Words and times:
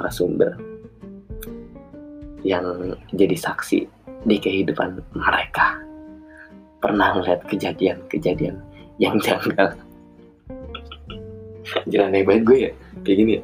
narasumber 0.00 0.56
yang 2.40 2.96
jadi 3.12 3.36
saksi 3.36 3.84
di 4.24 4.36
kehidupan 4.40 5.04
mereka. 5.12 5.76
Pernah 6.80 7.20
ngeliat 7.20 7.44
kejadian-kejadian 7.44 8.56
yang 8.96 9.20
janggal. 9.20 9.76
Jalan 11.92 12.16
banget 12.24 12.42
gue 12.48 12.58
ya, 12.64 12.72
kayak 13.04 13.16
gini 13.20 13.32
ya. 13.36 13.42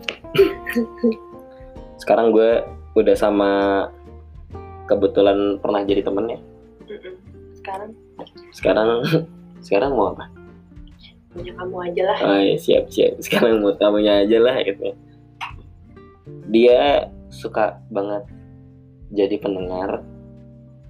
Sekarang 2.00 2.32
gue 2.32 2.64
udah 2.96 3.12
sama 3.12 3.50
kebetulan 4.88 5.60
pernah 5.60 5.84
jadi 5.84 6.00
temennya. 6.00 6.40
Sekarang 7.60 7.92
Sekarang 8.56 8.88
sekarang 9.60 9.92
mau 9.92 10.16
apa? 10.16 10.32
punya 11.36 11.52
kamu 11.52 11.76
aja 11.92 12.02
lah. 12.08 12.18
Oh, 12.24 12.40
iya, 12.40 12.56
siap 12.56 12.88
siap. 12.88 13.20
Sekarang 13.20 13.60
mau 13.60 13.76
tamunya 13.76 14.24
aja 14.24 14.40
lah 14.40 14.56
gitu. 14.64 14.96
Dia 16.50 17.10
suka 17.30 17.78
banget 17.90 18.26
jadi 19.14 19.38
pendengar 19.38 20.02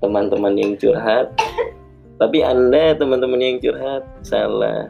teman-teman 0.00 0.56
yang 0.56 0.72
curhat. 0.77 1.32
Tapi 2.16 2.40
anda 2.40 2.96
teman-teman 2.96 3.41
yang 3.41 3.56
curhat 3.60 4.04
salah 4.24 4.88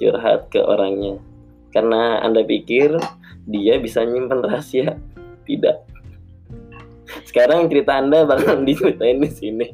curhat 0.00 0.48
ke 0.48 0.60
orangnya 0.60 1.20
karena 1.70 2.24
anda 2.24 2.40
pikir 2.40 2.96
dia 3.48 3.76
bisa 3.80 4.04
nyimpen 4.04 4.42
rahasia 4.44 4.96
tidak. 5.44 5.84
Sekarang 7.26 7.68
cerita 7.68 8.00
anda 8.00 8.24
bakal 8.24 8.62
diceritain 8.68 9.20
di 9.20 9.30
sini. 9.30 9.66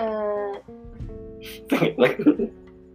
Eh, 0.00 0.52
kamu, 1.68 2.08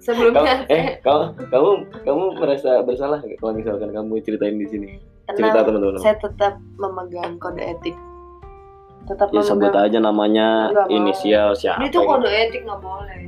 sebelumnya 0.01 0.65
eh 0.69 1.01
kamu 1.01 1.49
kamu 1.49 1.69
kamu 2.05 2.23
merasa 2.37 2.81
bersalah 2.85 3.19
kalau 3.41 3.53
misalkan 3.53 3.89
kamu 3.91 4.21
ceritain 4.21 4.57
di 4.57 4.67
sini? 4.69 4.89
Cerita 5.27 5.57
tenang, 5.57 5.65
teman-teman. 5.65 5.99
saya 5.99 6.15
tetap 6.17 6.53
memegang 6.75 7.33
kode 7.37 7.61
etik. 7.61 7.95
Tetap 9.05 9.29
Ya 9.29 9.41
sebut 9.41 9.69
memegang. 9.69 9.85
aja 9.89 9.97
namanya 9.99 10.47
mau. 10.69 10.89
inisial 10.89 11.53
siapa. 11.53 11.81
Ini 11.81 11.89
tuh 11.89 12.01
gitu. 12.01 12.11
kode 12.13 12.29
etik 12.29 12.61
nggak 12.61 12.81
boleh. 12.81 13.21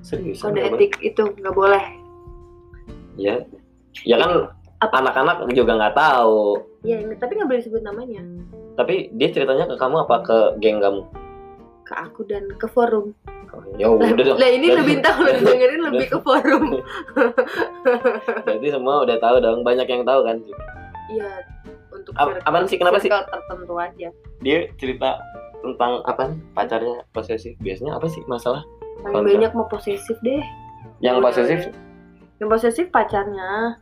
Serius. 0.00 0.38
Kode 0.40 0.60
kenapa? 0.60 0.76
etik 0.76 0.92
itu 1.00 1.22
nggak 1.24 1.54
boleh. 1.54 1.84
Ya. 3.16 3.40
Ya 4.02 4.16
kan 4.18 4.52
anak-anak 4.84 5.48
juga 5.52 5.72
nggak 5.78 5.96
tahu. 5.96 6.60
Ya, 6.84 7.00
tapi 7.16 7.32
nggak 7.34 7.48
boleh 7.48 7.60
disebut 7.64 7.80
namanya. 7.80 8.20
Tapi 8.76 9.08
dia 9.16 9.32
ceritanya 9.32 9.64
ke 9.64 9.76
kamu 9.78 10.04
apa 10.04 10.16
ke 10.20 10.36
geng 10.60 10.82
kamu? 10.82 11.00
Ke 11.84 11.94
aku 12.00 12.24
dan 12.24 12.48
ke 12.56 12.66
forum. 12.66 13.12
Oh, 13.52 13.62
ya 13.76 13.86
Lah, 13.86 14.10
udah 14.10 14.24
dong. 14.24 14.36
lah 14.36 14.50
ini 14.50 14.66
lebih 14.68 14.98
tahu 14.98 15.20
lebih 15.22 15.44
dengerin 15.46 15.80
lebih 15.84 16.06
ke 16.08 16.18
forum. 16.18 16.64
Berarti 18.44 18.68
semua 18.68 19.04
udah 19.04 19.16
tahu 19.16 19.36
dong. 19.38 19.62
Banyak 19.62 19.86
yang 19.86 20.02
tahu 20.02 20.20
kan. 20.22 20.36
Iya, 21.06 21.30
untuk 21.90 22.12
Ap- 22.14 22.32
circle- 22.32 22.44
apaan 22.44 22.64
sih? 22.66 22.76
Kenapa 22.76 22.98
sih? 22.98 23.10
tertentu 23.12 23.74
aja. 23.76 24.08
Dia 24.40 24.58
cerita 24.74 25.20
tentang 25.60 26.02
apa 26.02 26.22
nih? 26.26 26.38
Pacarnya 26.52 26.96
posesif. 27.10 27.54
Biasanya 27.58 27.94
apa 27.94 28.06
sih 28.06 28.24
masalah? 28.24 28.64
Paling 29.02 29.36
banyak 29.36 29.52
mau 29.52 29.68
posesif 29.68 30.16
deh. 30.20 30.42
Yang 30.98 31.20
posesif? 31.20 31.58
Yang 32.36 32.48
posesif 32.50 32.86
pacarnya, 32.88 33.78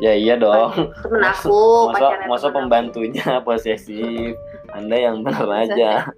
Ya 0.00 0.16
iya 0.16 0.34
dong. 0.34 0.72
temen 0.98 1.20
aku, 1.22 1.86
Masa, 1.86 1.94
pacarnya 1.94 2.26
masa 2.26 2.46
pembantunya 2.48 3.28
posesif. 3.46 4.34
Anda 4.72 4.96
yang 4.96 5.20
benar 5.26 5.46
aja. 5.52 6.08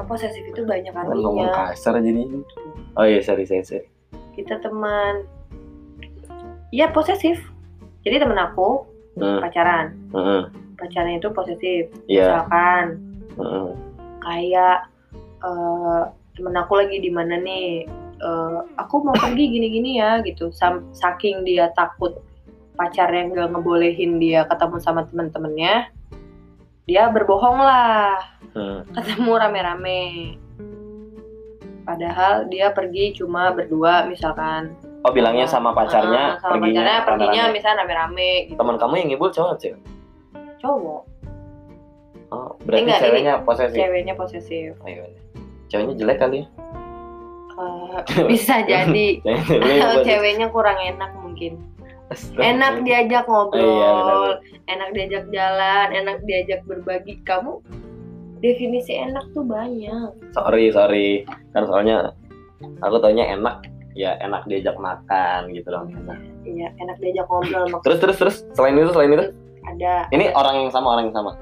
Kan 0.00 0.08
posesif 0.08 0.40
itu 0.42 0.64
banyak 0.64 0.88
Kan 0.90 1.12
ngomong 1.12 1.44
artinya. 1.44 1.76
kasar 1.76 2.00
jadi. 2.00 2.22
Oh 2.96 3.04
iya, 3.04 3.20
sorry, 3.20 3.44
sorry, 3.44 3.62
sorry. 3.62 3.86
Kita 4.32 4.56
teman. 4.58 5.28
Iya 6.72 6.88
posesif. 6.88 7.36
Jadi 8.00 8.16
temen 8.16 8.40
aku 8.40 8.88
Hmm, 9.10 9.42
pacaran. 9.42 9.92
hmm, 10.14 10.42
Pacarnya 10.78 11.20
itu 11.20 11.28
posesif. 11.28 11.92
Iya. 12.08 12.24
Misalkan 12.32 12.84
hmm. 13.36 13.68
kayak 14.22 14.88
eh 15.40 16.02
temen 16.32 16.54
aku 16.56 16.80
lagi 16.80 16.96
di 16.96 17.12
mana 17.12 17.36
nih 17.36 17.84
eh, 18.16 18.58
aku 18.78 19.04
mau 19.04 19.12
pergi 19.12 19.50
gini-gini 19.50 20.00
ya 20.00 20.24
gitu 20.24 20.48
saking 20.94 21.44
dia 21.44 21.68
takut 21.74 22.16
pacarnya 22.72 23.28
nggak 23.28 23.48
ngebolehin 23.52 24.16
dia 24.16 24.48
ketemu 24.48 24.76
sama 24.80 25.04
temen-temennya 25.04 25.92
dia 26.90 27.06
berbohong 27.06 27.56
lah 27.56 28.18
Hmm. 28.50 28.82
ketemu 28.90 29.32
rame-rame 29.36 30.02
padahal 31.80 32.46
dia 32.46 32.70
pergi 32.70 33.14
cuma 33.14 33.50
berdua 33.50 34.04
misalkan 34.04 34.74
Oh 35.00 35.08
bilangnya 35.08 35.46
sama 35.46 35.70
pacarnya 35.70 36.34
Eh, 36.34 36.42
sama 36.42 36.58
perginya 36.58 36.82
pacarnya 36.82 37.06
perginya 37.06 37.30
rame-rame. 37.40 37.54
misalnya 37.54 37.76
rame-rame 37.80 38.30
gitu 38.44 38.58
Teman 38.58 38.76
kamu 38.76 38.94
yang 38.96 39.08
ngibul 39.08 39.30
cowok 39.30 39.54
sih? 39.56 39.72
cowok 40.58 41.02
Oh 42.28 42.50
berarti 42.60 42.82
Enggak, 42.84 42.98
ini 42.98 43.04
ceweknya 43.06 43.34
posesif. 43.40 43.76
ceweknya 43.76 44.14
posesif 44.14 44.70
Oh, 44.76 44.86
iya, 44.86 45.04
iya. 45.04 45.20
Ceweknya 45.66 45.94
jelek 45.96 46.18
kali 46.18 46.36
ya? 46.36 46.46
Eh, 47.56 48.24
bisa 48.26 48.54
jadi 48.72 49.08
Ceweknya 50.06 50.46
kurang 50.48 50.76
enak 50.76 51.10
mungkin. 51.16 51.54
Enak 52.38 52.82
diajak 52.82 53.24
ngobrol, 53.30 53.62
iya, 53.62 53.88
benar. 53.94 54.34
enak 54.66 54.88
diajak 54.94 55.24
jalan, 55.30 55.86
enak 55.94 56.18
diajak 56.26 56.60
berbagi. 56.66 57.22
Kamu 57.22 57.62
definisi 58.42 58.98
enak 58.98 59.30
tuh 59.30 59.46
banyak. 59.46 60.10
Sorry 60.34 60.74
sorry. 60.74 61.22
Kan 61.54 61.70
soalnya 61.70 62.10
aku 62.82 62.98
taunya 62.98 63.30
enak 63.30 63.62
ya 63.94 64.18
enak 64.18 64.42
diajak 64.50 64.74
makan 64.78 65.54
gitu 65.54 65.70
loh. 65.70 65.86
Iya, 66.42 66.74
enak 66.82 66.96
diajak 66.98 67.26
ngobrol. 67.30 67.66
Terus 67.86 67.98
terus 68.02 68.16
terus 68.18 68.36
selain 68.58 68.74
itu 68.74 68.90
selain 68.90 69.14
itu 69.14 69.26
ada 69.68 70.08
ini 70.10 70.32
orang 70.34 70.66
yang 70.66 70.70
sama 70.72 70.98
orang 70.98 71.12
yang 71.12 71.16
sama. 71.16 71.32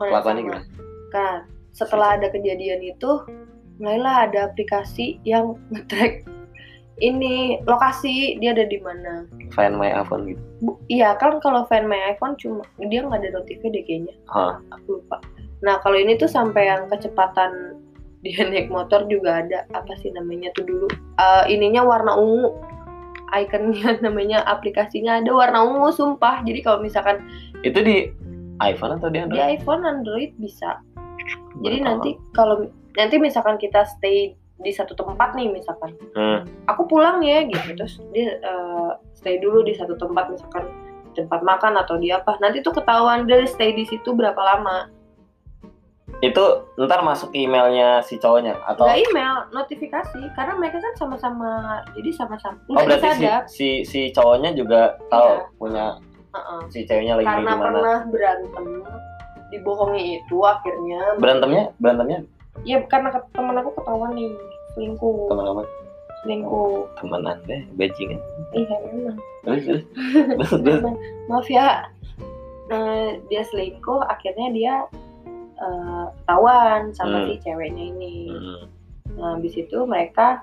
Kelakuannya 0.00 0.42
gimana? 0.48 0.64
Kan 1.12 1.44
setelah 1.76 2.16
ada 2.16 2.32
kejadian 2.32 2.80
itu, 2.82 3.10
mulailah 3.76 4.30
ada 4.30 4.48
aplikasi 4.48 5.20
yang 5.28 5.60
nge-track 5.68 6.24
ini 7.00 7.34
lokasi 7.64 8.36
dia 8.38 8.52
ada 8.52 8.64
di 8.64 8.78
mana. 8.78 9.24
Find 9.50 9.74
my 9.74 9.90
iPhone 9.90 10.28
gitu. 10.28 10.42
Bu- 10.60 10.78
Iya 10.86 11.16
kan 11.16 11.40
kalau 11.40 11.64
Find 11.66 11.84
My 11.84 12.12
iPhone 12.12 12.36
cuma 12.36 12.62
dia 12.78 13.00
nggak 13.00 13.20
ada 13.24 13.30
notifnya 13.34 13.68
deh 13.72 13.84
kayaknya. 13.84 14.14
Hah. 14.28 14.60
Aku 14.76 15.00
lupa. 15.00 15.18
Nah 15.60 15.80
kalau 15.80 15.96
ini 15.96 16.14
tuh 16.14 16.28
sampai 16.28 16.68
yang 16.68 16.86
kecepatan 16.86 17.80
dia 18.20 18.44
naik 18.48 18.68
motor 18.68 19.08
juga 19.08 19.40
ada 19.40 19.64
apa 19.72 19.96
sih 19.98 20.12
namanya 20.12 20.52
tuh 20.52 20.64
dulu 20.64 20.88
Eh, 21.16 21.44
ininya 21.50 21.80
warna 21.80 22.12
ungu 22.14 22.52
ikonnya 23.30 23.96
namanya 24.04 24.42
aplikasinya 24.44 25.20
ada 25.20 25.30
warna 25.30 25.62
ungu 25.62 25.88
sumpah 25.88 26.42
jadi 26.42 26.60
kalau 26.60 26.80
misalkan 26.80 27.24
Itu 27.60 27.80
di 27.80 28.08
iPhone 28.58 28.96
atau 28.96 29.08
di 29.08 29.16
di 29.16 29.24
Android? 29.24 29.40
iPhone 29.56 29.82
Android 29.84 30.30
bisa 30.36 30.80
jadi 31.60 31.76
Baru 31.78 31.86
nanti 31.86 32.10
kalau 32.32 32.56
nanti 32.92 33.16
misalkan 33.16 33.56
kita 33.56 33.84
stay 33.88 34.34
di 34.60 34.70
satu 34.70 34.92
tempat 34.92 35.32
nih 35.32 35.48
misalkan. 35.48 35.96
Hmm. 36.12 36.44
aku 36.64 36.84
pulang 36.84 37.20
ya 37.20 37.42
gitu 37.42 37.72
terus 37.74 37.96
dia 38.10 38.36
eh, 38.36 38.90
stay 39.12 39.36
dulu 39.36 39.60
di 39.60 39.72
satu 39.72 39.96
tempat 39.96 40.28
misalkan 40.28 40.68
tempat 41.10 41.40
makan 41.40 41.74
atau 41.76 41.96
di 41.96 42.08
apa 42.08 42.38
nanti 42.38 42.60
tuh 42.60 42.70
ketahuan 42.70 43.24
dia 43.24 43.42
stay 43.44 43.72
di 43.72 43.82
situ 43.82 44.12
berapa 44.12 44.36
lama 44.36 44.86
Itu 46.20 46.68
ntar 46.76 47.00
masuk 47.00 47.32
emailnya 47.32 48.04
si 48.04 48.14
cowoknya 48.14 48.52
atau 48.62 48.84
nggak 48.84 49.00
email 49.08 49.34
notifikasi 49.50 50.20
karena 50.34 50.52
mereka 50.54 50.76
kan 50.76 50.94
sama-sama 50.94 51.50
jadi 51.96 52.10
sama-sama 52.12 52.60
Oh 52.68 52.76
nggak 52.76 52.86
berarti 52.86 53.00
si, 53.00 53.08
disadap 53.16 53.42
si 53.48 53.68
si 53.82 54.00
cowoknya 54.10 54.50
juga 54.52 55.00
tahu 55.08 55.30
Iya. 55.30 55.56
punya 55.56 55.86
Heeh. 56.30 56.60
si 56.68 56.78
ceweknya 56.84 57.14
lagi 57.16 57.24
di 57.24 57.32
karena 57.32 57.52
mana. 57.56 57.62
pernah 57.64 57.98
berantem 58.06 58.66
dibohongi 59.48 60.02
itu 60.20 60.36
akhirnya 60.40 61.00
Berantemnya 61.16 61.64
berantemnya 61.78 62.20
ya 62.62 62.76
karena 62.84 63.08
temen 63.32 63.56
aku 63.56 63.70
ketahuan 63.72 64.12
nih 64.12 64.28
selingkuh 64.80 65.28
teman-teman 65.28 65.66
selingkuh 66.20 66.88
teman 66.96 67.22
anda 67.26 67.56
bajingan. 67.76 68.20
iya 68.52 68.76
memang 68.86 69.16
Terus 69.40 69.62
terus 69.62 69.82
terus, 70.36 70.50
terus. 70.64 70.80
Memang. 70.80 70.96
maaf 71.28 71.46
ya 71.46 71.68
Nah, 72.66 73.18
dia 73.26 73.42
selingkuh 73.44 73.98
akhirnya 74.06 74.48
dia 74.50 74.74
eh, 75.58 76.04
ketahuan 76.16 76.94
sama 76.94 77.20
Hmm. 77.20 77.26
si 77.26 77.34
ceweknya 77.42 77.84
ini 77.90 78.16
Hmm. 78.30 78.62
nah 79.12 79.28
habis 79.34 79.52
itu 79.54 79.84
mereka 79.84 80.38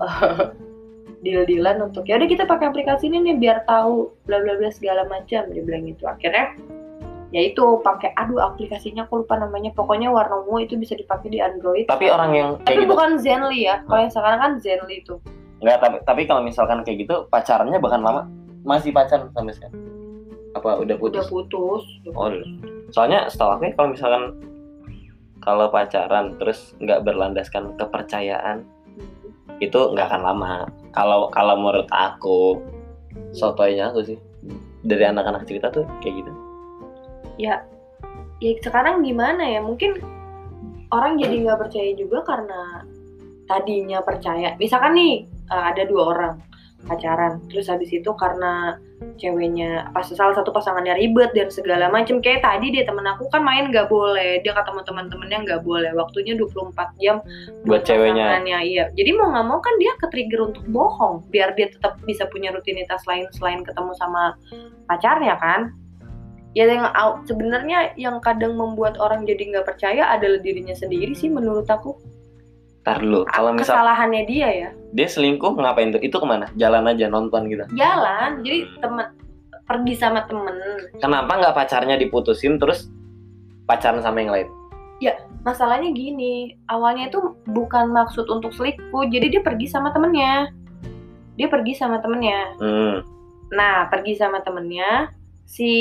deal-dealan 1.20 1.78
untuk 1.82 2.04
ya 2.04 2.16
udah 2.16 2.26
kita 2.26 2.44
pakai 2.44 2.68
aplikasi 2.68 3.06
ini 3.06 3.20
nih 3.22 3.36
biar 3.38 3.58
tahu 3.64 4.12
bla 4.24 4.40
bla 4.40 4.56
bla 4.56 4.68
segala 4.68 5.06
macam 5.06 5.48
dia 5.48 5.62
bilang 5.62 5.86
gitu 5.86 6.04
akhirnya 6.04 6.52
ya 7.34 7.42
itu 7.42 7.82
pakai 7.82 8.14
aduh 8.14 8.38
aplikasinya 8.38 9.10
aku 9.10 9.26
lupa 9.26 9.34
namanya. 9.34 9.74
Pokoknya 9.74 10.14
warna 10.14 10.46
ungu 10.46 10.62
itu 10.62 10.78
bisa 10.78 10.94
dipakai 10.94 11.34
di 11.34 11.42
Android. 11.42 11.90
Tapi 11.90 12.06
orang 12.06 12.30
yang 12.30 12.48
tapi 12.62 12.86
gitu 12.86 12.94
bukan 12.94 13.18
Zenly 13.18 13.66
ya. 13.66 13.82
Kalau 13.90 14.06
yang 14.06 14.12
sekarang 14.14 14.38
kan 14.38 14.52
Zenly 14.62 15.02
itu 15.02 15.18
Enggak, 15.64 15.80
tapi, 15.80 15.96
tapi 16.04 16.22
kalau 16.28 16.42
misalkan 16.44 16.84
kayak 16.84 17.08
gitu 17.08 17.24
pacarnya 17.32 17.80
bahkan 17.80 18.04
lama? 18.04 18.28
Masih 18.68 18.92
pacaran 18.92 19.32
sampai 19.32 19.56
sekarang. 19.56 19.80
Apa 20.54 20.78
udah 20.78 20.96
putus? 21.00 21.24
udah 21.24 21.26
putus 21.26 21.82
Oh, 22.14 22.28
udah. 22.30 22.44
Soalnya 22.94 23.26
setahu 23.32 23.58
aku 23.58 23.62
ya, 23.66 23.72
kalau 23.74 23.88
misalkan 23.90 24.22
kalau 25.40 25.66
pacaran 25.72 26.36
terus 26.36 26.76
nggak 26.84 27.02
berlandaskan 27.02 27.74
kepercayaan 27.80 28.62
itu 29.58 29.80
nggak 29.96 30.06
akan 30.12 30.22
lama. 30.22 30.68
Kalau 30.92 31.32
kalau 31.32 31.56
menurut 31.56 31.88
aku 31.90 32.60
sotoynya 33.32 33.88
aku 33.88 34.04
sih 34.04 34.18
dari 34.84 35.08
anak-anak 35.08 35.48
cerita 35.48 35.72
tuh 35.72 35.88
kayak 36.04 36.20
gitu 36.20 36.43
ya 37.40 37.64
ya 38.42 38.52
sekarang 38.60 39.02
gimana 39.02 39.42
ya? 39.44 39.60
Mungkin 39.62 39.98
orang 40.92 41.18
jadi 41.18 41.34
nggak 41.48 41.60
percaya 41.60 41.90
juga 41.96 42.22
karena 42.26 42.84
tadinya 43.48 43.98
percaya. 44.00 44.56
Misalkan 44.56 44.96
nih 44.96 45.14
uh, 45.52 45.64
ada 45.72 45.82
dua 45.88 46.02
orang 46.14 46.34
pacaran 46.84 47.40
terus 47.48 47.72
habis 47.72 47.88
itu 47.96 48.12
karena 48.12 48.76
ceweknya 49.16 49.88
pas 49.96 50.04
salah 50.04 50.36
satu 50.36 50.52
pasangannya 50.52 51.00
ribet 51.00 51.32
dan 51.32 51.48
segala 51.48 51.88
macem. 51.88 52.20
Kayak 52.20 52.44
tadi 52.44 52.72
dia 52.76 52.84
temen 52.84 53.04
aku 53.08 53.28
kan 53.32 53.40
main 53.40 53.72
nggak 53.72 53.88
boleh. 53.88 54.40
Dia 54.44 54.52
ketemu 54.52 54.80
teman-temannya 54.84 55.38
nggak 55.48 55.60
boleh. 55.64 55.90
Waktunya 55.96 56.36
24 56.36 57.00
jam 57.00 57.24
buat 57.64 57.84
ceweknya. 57.88 58.28
pasangannya, 58.28 58.58
iya. 58.68 58.84
Jadi 58.92 59.10
mau 59.16 59.32
nggak 59.32 59.46
mau 59.48 59.58
kan 59.64 59.74
dia 59.80 59.92
ke 59.96 60.06
trigger 60.12 60.40
untuk 60.52 60.64
bohong 60.68 61.24
biar 61.32 61.56
dia 61.56 61.72
tetap 61.72 61.96
bisa 62.04 62.28
punya 62.28 62.52
rutinitas 62.52 63.00
lain 63.08 63.24
selain 63.32 63.64
ketemu 63.64 63.92
sama 63.96 64.36
pacarnya 64.84 65.36
kan 65.40 65.72
ya 66.54 66.70
yang 66.70 66.86
sebenarnya 67.26 67.92
yang 67.98 68.22
kadang 68.22 68.54
membuat 68.54 68.96
orang 69.02 69.26
jadi 69.26 69.54
nggak 69.54 69.66
percaya 69.66 70.06
adalah 70.14 70.38
dirinya 70.38 70.74
sendiri 70.74 71.12
sih 71.14 71.28
menurut 71.28 71.66
aku. 71.66 71.98
Ntar 72.86 73.00
dulu 73.02 73.26
kalau 73.28 73.50
misal 73.52 73.74
kesalahannya 73.74 74.22
dia 74.24 74.48
ya. 74.50 74.70
Dia 74.94 75.08
selingkuh 75.10 75.58
ngapain 75.58 75.90
tuh? 75.90 76.00
Itu 76.00 76.22
ke 76.22 76.26
mana? 76.26 76.46
Jalan 76.54 76.86
aja 76.86 77.10
nonton 77.10 77.50
gitu. 77.50 77.64
Jalan 77.74 78.46
jadi 78.46 78.70
temen 78.78 79.06
pergi 79.66 79.94
sama 79.98 80.24
temen. 80.30 80.54
Kenapa 81.02 81.36
nggak 81.36 81.56
pacarnya 81.56 81.98
diputusin 81.98 82.56
terus 82.62 82.86
pacaran 83.66 84.00
sama 84.04 84.22
yang 84.22 84.32
lain? 84.32 84.48
Masalahnya 85.44 85.92
gini 85.92 86.56
awalnya 86.72 87.12
itu 87.12 87.20
bukan 87.52 87.92
maksud 87.92 88.24
untuk 88.32 88.56
selingkuh 88.56 89.12
jadi 89.12 89.28
dia 89.28 89.42
pergi 89.44 89.68
sama 89.68 89.92
temennya. 89.92 90.48
Dia 91.36 91.52
pergi 91.52 91.76
sama 91.76 92.00
temennya. 92.00 92.56
Hmm. 92.58 92.96
nah 93.54 93.86
pergi 93.86 94.18
sama 94.18 94.42
temennya 94.42 95.14
si 95.44 95.72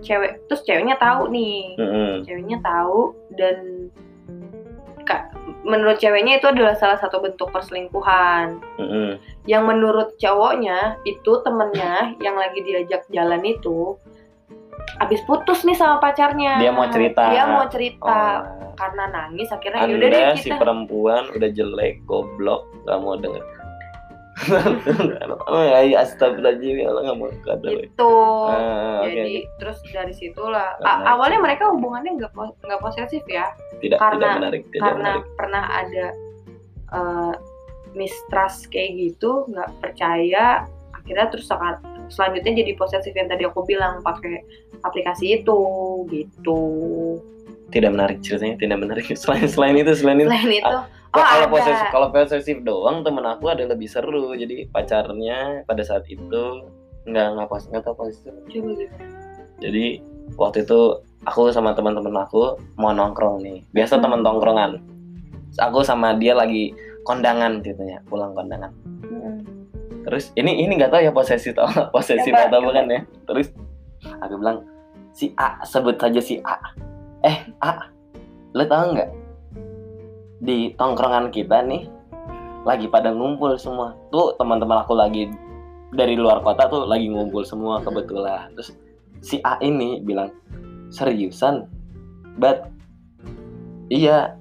cewek 0.00 0.46
terus 0.48 0.62
ceweknya 0.64 0.96
tahu 0.96 1.28
nih 1.28 1.76
hmm. 1.76 2.24
ceweknya 2.24 2.58
tahu 2.62 3.12
dan 3.36 3.90
kak 5.04 5.34
menurut 5.66 6.00
ceweknya 6.00 6.40
itu 6.40 6.48
adalah 6.48 6.72
salah 6.76 6.96
satu 6.96 7.20
bentuk 7.20 7.52
perselingkuhan 7.52 8.62
hmm. 8.80 9.20
yang 9.44 9.68
menurut 9.68 10.16
cowoknya 10.16 10.96
itu 11.04 11.32
temennya 11.44 12.16
yang 12.24 12.36
lagi 12.38 12.64
diajak 12.64 13.04
jalan 13.12 13.44
itu 13.44 14.00
abis 15.00 15.20
putus 15.26 15.64
nih 15.64 15.76
sama 15.76 15.98
pacarnya 15.98 16.60
Dia 16.60 16.72
mau 16.72 16.86
cerita. 16.88 17.22
dia 17.32 17.44
mau 17.48 17.64
cerita 17.66 18.44
Oh. 18.74 18.74
karena 18.74 19.06
nangis 19.06 19.48
akhirnya 19.54 19.86
yaudah 19.86 20.08
deh 20.10 20.22
Anda 20.22 20.34
si 20.34 20.50
kita 20.50 20.58
perempuan 20.58 21.30
udah 21.30 21.50
jelek, 21.54 22.02
goblok, 22.10 22.66
nggak 22.82 22.98
mau 22.98 23.14
denger. 23.14 23.42
oh 25.46 25.62
ya, 25.62 26.00
astagfirullahaladzim, 26.00 26.74
ya 26.76 26.90
Allah 26.90 27.02
nggak 27.06 27.18
mau 27.18 27.30
kata. 27.40 27.68
gitu 27.70 28.14
Ah, 28.46 29.06
jadi 29.06 29.36
terus 29.56 29.78
dari 29.88 30.12
situlah 30.12 30.74
a- 30.76 30.82
menarik 30.82 31.06
awalnya 31.08 31.38
mereka 31.40 31.64
hubungannya 31.70 32.18
nggak 32.18 32.32
po- 32.32 32.56
nggak 32.58 32.80
posesif 32.80 33.22
ya 33.24 33.54
tidak 33.78 33.98
karena- 33.98 34.18
tidak 34.18 34.36
menarik, 34.36 34.62
tidak 34.66 34.82
karena 34.82 34.98
menarik. 35.14 35.24
pernah 35.34 35.64
ada 35.70 36.06
uh, 36.90 37.34
mistrust 37.92 38.68
kayak 38.68 38.90
gitu 38.98 39.46
nggak 39.46 39.70
percaya 39.78 40.66
akhirnya 40.92 41.26
terus 41.28 41.46
selanjutnya 42.06 42.52
jadi 42.60 42.72
posesif 42.74 43.12
yang 43.12 43.28
tadi 43.28 43.44
aku 43.44 43.62
bilang 43.62 44.00
pakai 44.00 44.42
aplikasi 44.82 45.40
itu 45.40 45.58
gitu 46.08 46.60
Tidak 47.64 47.90
menarik 47.90 48.20
ceritanya, 48.20 48.54
tidak 48.54 48.78
menarik. 48.78 49.02
Selain 49.18 49.46
selain 49.46 49.74
itu, 49.74 49.94
selain 49.94 50.20
itu. 50.20 50.28
selain 50.28 50.52
itu 50.52 50.62
Kok 50.64 50.84
oh 51.14 51.24
kalau 51.24 51.46
posesif 51.48 51.86
kalau 51.94 52.08
posesif 52.10 52.56
doang 52.66 53.06
temen 53.06 53.24
aku 53.24 53.46
ada 53.50 53.64
lebih 53.64 53.86
seru. 53.86 54.34
Jadi 54.34 54.66
pacarnya 54.68 55.62
pada 55.64 55.82
saat 55.86 56.04
itu 56.10 56.66
nggak 57.06 57.26
nggak 57.38 57.48
pas 57.48 57.62
nggak 57.70 57.82
tahu 57.86 57.94
posesif. 58.06 58.34
Jadi 59.62 60.02
waktu 60.34 60.66
itu 60.66 60.80
aku 61.24 61.54
sama 61.54 61.72
teman-teman 61.72 62.26
aku 62.26 62.58
mau 62.76 62.90
nongkrong 62.90 63.40
nih. 63.40 63.62
Biasa 63.72 63.98
Hmm. 63.98 64.02
teman 64.04 64.20
tongkrongan. 64.26 64.70
Aku 65.54 65.86
sama 65.86 66.18
dia 66.18 66.34
lagi 66.34 66.74
kondangan 67.06 67.62
gitu 67.62 67.78
ya 67.86 68.02
pulang 68.10 68.34
kondangan. 68.34 68.74
Terus 70.04 70.34
ini 70.36 70.66
ini 70.66 70.76
nggak 70.76 70.92
tahu 70.92 71.00
ya 71.06 71.12
posesif 71.14 71.54
atau 71.56 71.88
posesif 71.94 72.34
atau 72.34 72.60
bukan 72.60 72.90
ya. 72.90 73.00
Terus 73.24 73.48
aku 74.20 74.34
bilang 74.36 74.66
si 75.14 75.30
A 75.38 75.62
sebut 75.62 75.94
saja 75.96 76.20
si 76.20 76.42
A. 76.42 76.58
Eh 77.24 77.38
A 77.62 77.88
lo 78.54 78.62
tahu 78.66 78.94
nggak 78.98 79.10
di 80.42 80.74
tongkrongan 80.74 81.30
kita 81.30 81.62
nih 81.62 81.86
lagi 82.64 82.88
pada 82.88 83.12
ngumpul 83.12 83.54
semua. 83.60 83.94
Tuh 84.08 84.34
teman-teman 84.40 84.82
aku 84.82 84.96
lagi 84.96 85.30
dari 85.94 86.18
luar 86.18 86.42
kota 86.42 86.66
tuh 86.66 86.88
lagi 86.88 87.06
ngumpul 87.06 87.44
semua 87.44 87.78
kebetulan. 87.84 88.50
Terus 88.56 88.74
si 89.20 89.38
A 89.44 89.60
ini 89.60 90.00
bilang 90.02 90.32
seriusan? 90.90 91.68
Bat 92.40 92.66
iya 93.92 94.34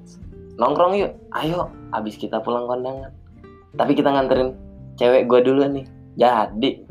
nongkrong 0.58 0.98
yuk. 0.98 1.12
Ayo 1.36 1.70
abis 1.94 2.18
kita 2.18 2.42
pulang 2.42 2.66
kondangan. 2.66 3.12
Tapi 3.76 3.92
kita 3.94 4.10
nganterin 4.10 4.56
cewek 4.98 5.28
gue 5.30 5.40
dulu 5.44 5.68
nih. 5.70 5.86
Jadi 6.18 6.86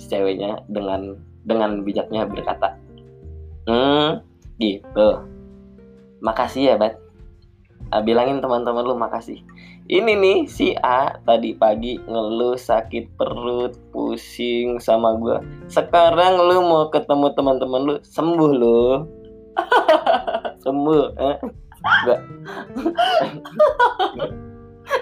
si 0.00 0.06
ceweknya 0.08 0.64
dengan 0.68 1.16
dengan 1.44 1.80
bijaknya 1.84 2.28
berkata 2.28 2.76
hmm 3.68 4.20
gitu. 4.60 5.08
Makasih 6.20 6.72
ya 6.72 6.74
bat 6.76 6.99
Ah, 7.90 7.98
bilangin 7.98 8.38
teman-teman 8.38 8.86
lu 8.86 8.94
makasih 8.94 9.42
ini 9.90 10.14
nih 10.14 10.38
si 10.46 10.78
A 10.78 11.18
tadi 11.26 11.58
pagi 11.58 11.98
ngeluh 11.98 12.54
sakit 12.54 13.18
perut 13.18 13.74
pusing 13.90 14.78
sama 14.78 15.18
gue 15.18 15.42
sekarang 15.66 16.38
lu 16.38 16.62
mau 16.62 16.86
ketemu 16.94 17.34
teman-teman 17.34 17.80
lu 17.82 17.94
sembuh 18.06 18.50
lu 18.54 19.02
sembuh 20.64 21.04
eh? 21.18 21.36
Enggak. 21.80 22.20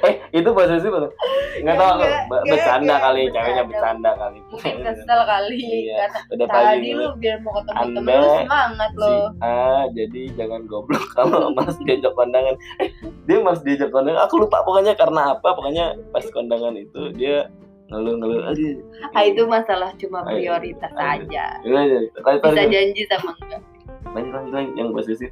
eh 0.09 0.17
itu 0.33 0.49
posesif 0.49 0.89
atau 0.89 1.11
nggak 1.59 1.75
tahu 1.75 1.89
aku 1.91 2.07
bercanda 2.45 2.95
kali 2.99 3.23
ceweknya 3.29 3.63
bercanda. 3.63 4.11
kali. 4.15 4.39
Mungkin 4.49 4.75
kesel 4.81 5.21
kali 5.33 5.59
Iya. 5.85 6.07
udah 6.31 6.47
pagi 6.47 6.65
tadi 6.65 6.89
lu 6.93 7.07
biar 7.15 7.37
mau 7.41 7.53
ketemu 7.57 7.85
temen 7.93 8.15
lu 8.15 8.29
semangat 8.35 8.91
si 8.91 8.99
lo 8.99 9.15
A 9.39 9.53
jadi 9.91 10.21
jangan 10.35 10.61
goblok 10.65 11.05
kalau 11.17 11.51
mas 11.51 11.77
diajak 11.81 12.13
kondangan. 12.13 12.55
Eh 12.79 12.89
dia 13.25 13.39
mas 13.39 13.61
diajak 13.61 13.89
kondangan 13.89 14.23
aku 14.23 14.35
lupa 14.39 14.63
pokoknya 14.63 14.95
karena 14.95 15.35
apa 15.35 15.49
pokoknya 15.51 15.85
pas 16.09 16.25
kondangan 16.29 16.75
itu 16.75 17.13
dia 17.13 17.51
ngeluh-ngeluh 17.89 18.45
aduh 18.45 18.77
ah 19.11 19.23
itu 19.23 19.43
masalah 19.45 19.91
cuma 19.97 20.21
prioritas 20.23 20.93
aja. 20.95 21.57
Gimana, 21.59 21.85
jadi? 21.89 22.07
Tadi- 22.15 22.41
bisa 22.45 22.65
janji 22.67 23.03
sama 23.07 23.33
enggak? 23.39 23.63
Lanjut 24.09 24.33
lanjut 24.49 24.75
yang 24.75 24.89
posesif 24.91 25.31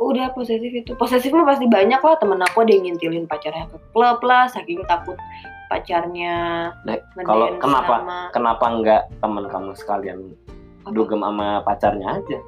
udah 0.00 0.30
posesif 0.30 0.70
itu. 0.70 0.94
Posesif 0.94 1.30
mah 1.30 1.44
pasti 1.44 1.66
banyak 1.66 1.98
lah. 1.98 2.16
Temen 2.16 2.38
aku 2.38 2.62
ada 2.62 2.70
yang 2.70 2.86
ngintilin 2.86 3.24
pacarnya 3.24 3.66
ke 3.66 3.76
klub 3.90 4.22
lah. 4.22 4.46
Saking 4.46 4.86
takut 4.86 5.18
pacarnya 5.68 6.36
Nah, 6.82 6.96
kalau 7.22 7.52
kenapa? 7.56 8.00
sama 8.00 8.18
kenapa 8.32 8.64
nggak 8.72 9.02
teman 9.20 9.44
kamu 9.46 9.70
sekalian 9.74 10.18
dugem 10.88 11.20
sama 11.20 11.60
pacarnya 11.60 12.16
aja? 12.16 12.40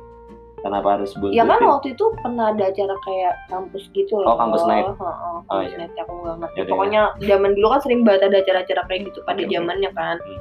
Kenapa 0.61 1.01
harus 1.01 1.17
buat 1.17 1.33
ya 1.33 1.41
kan 1.43 1.57
waktu 1.59 1.93
itu 1.93 2.05
pernah 2.21 2.53
ada 2.53 2.69
acara 2.69 2.93
kayak 3.01 3.33
kampus 3.49 3.89
gitu 3.91 4.13
loh. 4.15 4.33
Oh, 4.33 4.37
kampus 4.37 4.61
night. 4.65 4.85
Heeh, 4.85 4.97
Oh, 5.01 5.41
kampus 5.49 5.73
iya. 5.73 5.79
night 5.81 5.95
aku 5.97 6.13
nggak 6.15 6.37
ngerti. 6.37 6.57
Yaudah, 6.57 6.71
pokoknya 6.71 7.03
zaman 7.25 7.51
dulu 7.57 7.67
kan 7.67 7.81
sering 7.81 8.01
banget 8.05 8.23
ada 8.29 8.37
acara-acara 8.39 8.83
kayak 8.85 9.01
gitu 9.09 9.19
pada 9.25 9.41
oke. 9.41 9.51
zamannya 9.51 9.91
kan. 9.93 10.17
Hmm. 10.21 10.41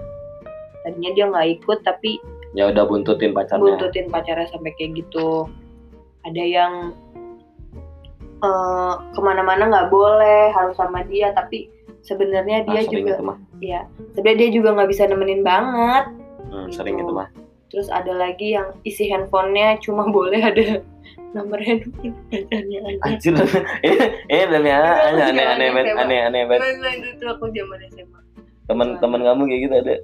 tadinya 0.79 1.11
dia 1.11 1.25
nggak 1.27 1.47
ikut 1.55 1.79
tapi 1.83 2.11
ya 2.51 2.67
udah 2.67 2.83
buntutin 2.83 3.31
pacarnya. 3.31 3.63
buntutin 3.65 4.07
pacarnya 4.07 4.47
sampai 4.47 4.71
kayak 4.75 4.91
gitu 4.97 5.43
ada 6.27 6.43
yang 6.43 6.73
eh, 8.39 8.93
ke 9.15 9.19
mana-mana 9.19 9.67
nggak 9.67 9.89
boleh 9.91 10.51
harus 10.55 10.75
sama 10.75 11.03
dia 11.07 11.31
tapi 11.35 11.67
sebenarnya 12.03 12.63
dia 12.63 12.81
sering 12.87 13.05
juga 13.05 13.13
itu 13.19 13.23
mah. 13.23 13.37
ya 13.59 13.81
sebenarnya 14.15 14.39
dia 14.39 14.49
juga 14.55 14.69
nggak 14.75 14.89
bisa 14.89 15.03
nemenin 15.07 15.43
banget. 15.43 16.05
Hmm, 16.49 16.65
Gitu. 16.67 16.81
sering 16.81 16.95
itu 16.97 17.11
mah. 17.11 17.29
Terus 17.69 17.87
ada 17.93 18.13
lagi 18.17 18.57
yang 18.57 18.73
isi 18.81 19.05
handphonenya 19.11 19.77
cuma 19.83 20.09
boleh 20.15 20.41
ada 20.41 20.81
nomor 21.35 21.59
handphone 21.61 22.15
pacarnya 22.33 22.79
aja. 22.87 23.05
Anjir 23.05 23.33
ini 23.85 23.97
ini 24.31 24.43
demi 24.49 24.69
aneh 24.73 25.23
aneh 25.29 25.45
aneh 25.45 25.67
aneh 25.93 26.19
aneh 26.25 26.41
banget. 26.49 26.81
Nah, 26.81 26.93
itu 26.95 27.25
aku 27.27 27.45
zaman 27.53 27.79
SMA 27.93 28.19
teman-teman 28.69 29.21
kamu 29.25 29.41
kayak 29.49 29.61
gitu 29.65 29.75
ada? 29.81 29.95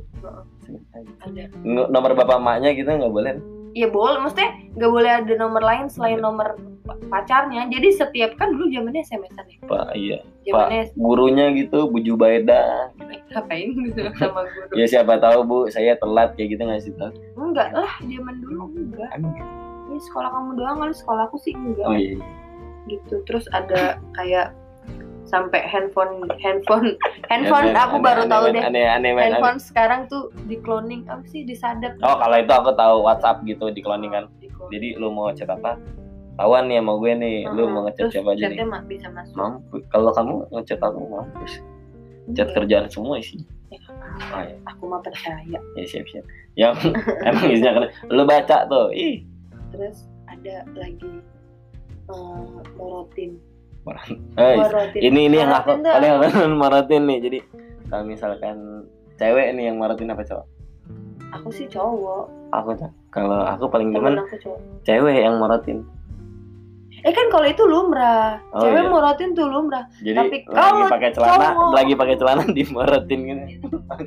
Ada. 1.22 1.44
Nomor 1.66 2.18
bapak 2.18 2.42
emaknya 2.42 2.74
gitu 2.74 2.90
nggak 2.90 3.14
boleh 3.14 3.38
ya 3.76 3.92
boleh. 3.92 4.24
Maksudnya 4.24 4.50
nggak 4.74 4.92
boleh 4.92 5.12
ada 5.12 5.34
nomor 5.36 5.60
lain 5.60 5.86
selain 5.86 6.18
nomor 6.18 6.56
pa- 6.82 6.98
pacarnya. 7.12 7.68
Jadi 7.68 7.92
setiap 7.92 8.40
kan 8.40 8.56
dulu 8.56 8.72
zamannya 8.72 9.04
SMS-an 9.04 9.46
ya? 9.46 9.58
Pak 9.68 9.88
iya. 9.94 10.18
Zamannya 10.48 10.84
gurunya 10.96 11.46
gitu 11.54 11.92
Bu 11.92 12.00
Jubaida 12.00 12.90
ngapain 13.30 13.70
gitu 13.76 14.00
sama 14.22 14.48
guru? 14.48 14.74
Ya 14.74 14.86
siapa 14.88 15.20
tahu 15.20 15.40
bu. 15.44 15.58
Saya 15.68 16.00
telat 16.00 16.34
kayak 16.34 16.56
gitu 16.56 16.64
ngasih 16.64 16.96
tahu 16.96 17.12
enggak 17.36 17.76
lah 17.76 17.92
zaman 18.00 18.36
dulu 18.40 18.72
enggak. 18.74 19.12
Ini 19.86 20.00
sekolah 20.02 20.30
kamu 20.32 20.50
doang 20.56 20.78
kali 20.80 20.94
sekolah 20.96 21.24
aku 21.28 21.38
sih 21.38 21.52
enggak. 21.52 21.86
Oh 21.86 21.94
iya. 21.94 22.16
Gitu. 22.88 23.20
Terus 23.28 23.46
ada 23.52 24.00
kayak 24.16 24.56
sampai 25.26 25.62
handphone 25.66 26.26
handphone 26.40 26.94
handphone 27.34 27.74
aku 27.74 27.98
baru 27.98 28.26
Aneh, 28.26 28.32
tahu 28.32 28.44
aneh, 28.48 28.54
deh. 28.54 28.64
aneh 28.64 28.86
aneh 28.86 29.10
aneh, 29.12 29.24
handphone 29.34 29.58
sekarang 29.58 30.06
tuh 30.06 30.30
di 30.46 30.58
cloning 30.62 31.02
apa 31.10 31.26
sih 31.26 31.42
disadap 31.44 31.98
oh 32.06 32.16
kalau 32.18 32.38
itu 32.38 32.54
aku 32.54 32.72
tahu 32.78 33.02
WhatsApp 33.02 33.42
gitu 33.44 33.74
di 33.74 33.82
cloning 33.82 34.14
kan 34.14 34.26
jadi 34.72 34.98
lu 34.98 35.14
mau 35.14 35.30
chat 35.30 35.50
apa? 35.50 35.78
Tahuan 36.36 36.68
nih 36.68 36.84
sama 36.84 37.00
gue 37.00 37.12
nih 37.16 37.38
lu 37.48 37.64
Heeh. 37.64 37.72
mau 37.72 37.82
ngechat 37.88 38.12
siapa 38.12 38.36
aja 38.36 38.52
nih? 38.52 38.60
bisa 38.92 39.08
masuk. 39.08 39.36
Mampu 39.40 39.76
kalau 39.88 40.12
kamu 40.12 40.36
ngechat 40.52 40.80
aku 40.84 41.00
mampus. 41.08 41.54
Chat 42.36 42.50
Iya. 42.50 42.56
kerjaan 42.60 42.86
semua 42.92 43.22
Ya, 43.72 43.78
nggak 43.80 43.96
apa-apa. 43.96 44.36
oh, 44.36 44.42
ya. 44.44 44.56
aku 44.68 44.84
mah 44.90 45.02
percaya. 45.06 45.60
Ya 45.80 45.84
siap 45.88 46.06
siap. 46.12 46.26
Ya 46.60 46.68
emang 47.30 47.46
isinya 47.54 47.72
keren 47.80 47.90
lu 48.12 48.24
baca 48.28 48.58
tuh 48.68 48.92
ih. 48.92 49.24
Terus 49.72 50.10
ada 50.28 50.66
lagi 50.76 51.12
eh, 52.12 52.56
morotin 52.76 53.40
Eh, 53.86 54.56
morotin 54.58 55.00
ini 55.02 55.20
ini 55.30 55.38
yang 55.38 55.54
aku 55.54 55.78
paling 55.78 56.12
aku 56.18 56.26
maratin 56.58 57.02
nih. 57.06 57.18
Jadi 57.22 57.40
kalau 57.86 58.04
misalkan 58.04 58.58
cewek 59.16 59.54
nih 59.54 59.70
yang 59.70 59.78
maratin 59.78 60.10
apa 60.10 60.26
cowok? 60.26 60.46
Aku 61.38 61.50
sih 61.54 61.70
cowok. 61.70 62.26
Aku 62.50 62.74
kalau 63.14 63.46
aku 63.46 63.70
paling 63.70 63.94
demen 63.94 64.18
cewek 64.84 65.22
yang 65.22 65.38
maratin 65.38 65.86
eh 67.06 67.14
kan 67.14 67.30
kalau 67.30 67.46
itu 67.46 67.62
lumrah. 67.70 68.42
Oh, 68.50 68.66
cewek 68.66 68.82
iya. 68.82 68.90
morotin 68.90 69.30
tuh 69.38 69.46
lumrah. 69.46 69.86
Jadi 70.02 70.18
Tapi 70.18 70.38
lagi 70.50 70.82
kalau 70.82 70.90
pakai 70.90 71.10
celana 71.14 71.48
cowok- 71.54 71.74
lagi 71.78 71.94
pakai 71.94 72.16
celana 72.18 72.44
dimaratin 72.50 73.20
gitu 73.30 73.44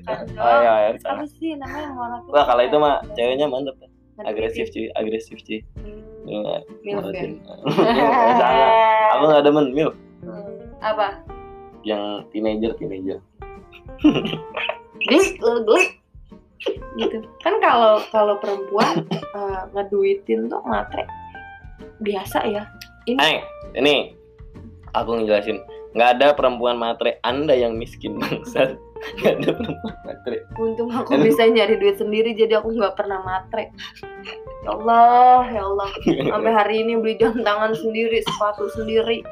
Kan, 0.03 0.27
oh 0.35 0.57
iya, 0.59 0.73
iya 0.91 0.99
apa 1.07 1.25
sih 1.31 1.55
namanya 1.55 1.89
morotin 1.95 2.31
wah 2.35 2.45
kalau 2.45 2.63
itu 2.67 2.77
mah 2.83 2.99
ceweknya 3.15 3.47
mantep. 3.47 3.79
Ngerti 4.19 4.27
agresif 4.35 4.67
sih? 4.75 4.91
cuy. 4.91 4.99
Agresif 4.99 5.39
cuy. 5.47 5.59
Lu 5.79 6.18
Milf 6.29 7.07
ya? 7.11 7.25
jangan 8.39 8.69
aku 9.17 9.25
nggak 9.33 9.45
demen 9.45 9.67
mil 9.73 9.91
Hmm, 10.19 10.75
apa? 10.83 11.23
Yang 11.87 12.27
teenager 12.35 12.75
teenager. 12.75 13.19
Glik 15.07 15.39
lo 15.39 15.63
glik 15.63 16.03
gitu. 16.99 17.23
Kan 17.47 17.63
kalau 17.63 18.03
kalau 18.11 18.35
perempuan 18.43 19.07
eh, 19.39 19.63
ngeduitin 19.71 20.51
tuh 20.51 20.59
matre. 20.67 21.07
Biasa 22.03 22.51
ya. 22.51 22.67
Eh 23.07 23.39
ini. 23.79 24.19
Aku 24.99 25.15
ngejelasin. 25.15 25.63
Nggak 25.95 26.11
ada 26.19 26.27
perempuan 26.35 26.75
matre 26.75 27.23
anda 27.23 27.55
yang 27.55 27.79
miskin 27.79 28.19
bangsat 28.19 28.75
nggak 29.19 29.33
ada 29.39 29.51
perempuan 29.55 29.97
matre 30.05 30.37
untung 30.59 30.91
aku 30.91 31.11
bisa 31.23 31.47
nyari 31.47 31.75
duit 31.79 31.97
sendiri 31.99 32.35
jadi 32.35 32.61
aku 32.63 32.75
nggak 32.75 32.95
pernah 32.99 33.23
matre 33.23 33.71
ya 34.63 34.71
Allah 34.75 35.49
ya 35.49 35.63
Allah. 35.65 35.91
Sampai 36.05 36.53
hari 36.53 36.75
ini 36.85 36.99
beli 37.01 37.15
jam 37.17 37.33
tangan 37.41 37.73
sendiri 37.73 38.21
sepatu 38.27 38.69
sendiri. 38.75 39.25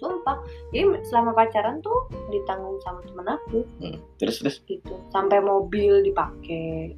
Sumpah. 0.00 0.38
Jadi 0.74 0.98
selama 1.06 1.36
pacaran 1.36 1.78
tuh 1.84 2.08
ditanggung 2.30 2.78
sama 2.82 3.02
temen 3.06 3.26
aku. 3.28 3.58
Hmm, 3.78 3.96
terus 4.18 4.40
terus? 4.42 4.56
Gitu. 4.66 4.94
Sampai 5.10 5.42
mobil 5.42 6.02
dipakai 6.02 6.96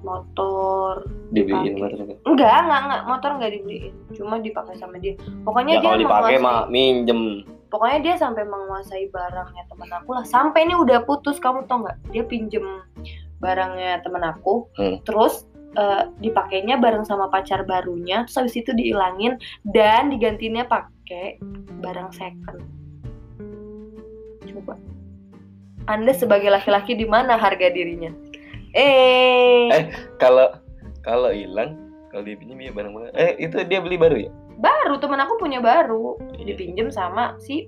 motor 0.00 1.04
dibeliin 1.28 1.76
motor 1.76 1.92
enggak 2.24 2.56
enggak 2.64 2.80
enggak 2.88 3.02
motor 3.04 3.30
enggak 3.36 3.52
dibeliin. 3.52 3.94
Cuma 4.16 4.40
dipakai 4.40 4.74
sama 4.80 4.96
dia. 4.96 5.14
Pokoknya 5.44 5.78
ya 5.78 5.80
dia 5.84 5.86
kalau 5.86 5.98
dipakai 6.00 6.36
mah 6.40 6.60
minjem 6.72 7.44
pokoknya 7.70 7.98
dia 8.02 8.14
sampai 8.18 8.44
menguasai 8.44 9.08
barangnya 9.14 9.64
temen 9.70 9.90
aku 9.94 10.10
lah. 10.18 10.24
Sampai 10.26 10.66
ini 10.66 10.74
udah 10.74 11.06
putus 11.06 11.38
kamu 11.38 11.64
tau 11.70 11.86
nggak? 11.86 11.98
Dia 12.10 12.24
pinjem 12.26 12.66
barangnya 13.40 14.04
temen 14.04 14.20
aku. 14.26 14.68
Hmm. 14.76 14.98
terus 15.06 15.46
eh, 15.78 16.10
dipakainya 16.18 16.76
bareng 16.82 17.06
sama 17.06 17.30
pacar 17.30 17.62
barunya. 17.64 18.26
Terus 18.26 18.36
habis 18.42 18.56
itu 18.58 18.70
dihilangin 18.74 19.38
dan 19.70 20.10
digantinya 20.10 20.66
pakai 20.66 21.38
barang 21.80 22.10
second. 22.12 22.60
Coba. 24.44 24.74
Anda 25.88 26.12
sebagai 26.12 26.50
laki-laki 26.50 26.98
di 26.98 27.06
mana 27.06 27.38
harga 27.38 27.70
dirinya? 27.70 28.10
Eh, 28.74 29.66
Eh. 29.70 29.84
kalau 30.22 30.54
kalau 31.02 31.34
hilang 31.34 31.74
kalau 32.10 32.22
dipinjam 32.26 32.58
ya 32.62 32.70
barang 32.70 32.92
barang 32.94 33.14
eh 33.18 33.34
itu 33.42 33.56
dia 33.66 33.82
beli 33.82 33.98
baru 33.98 34.16
ya 34.26 34.30
baru 34.60 35.00
temen 35.00 35.20
aku 35.20 35.40
punya 35.40 35.58
baru. 35.58 36.20
Iya. 36.36 36.54
dipinjem 36.54 36.88
sama 36.92 37.36
si 37.40 37.66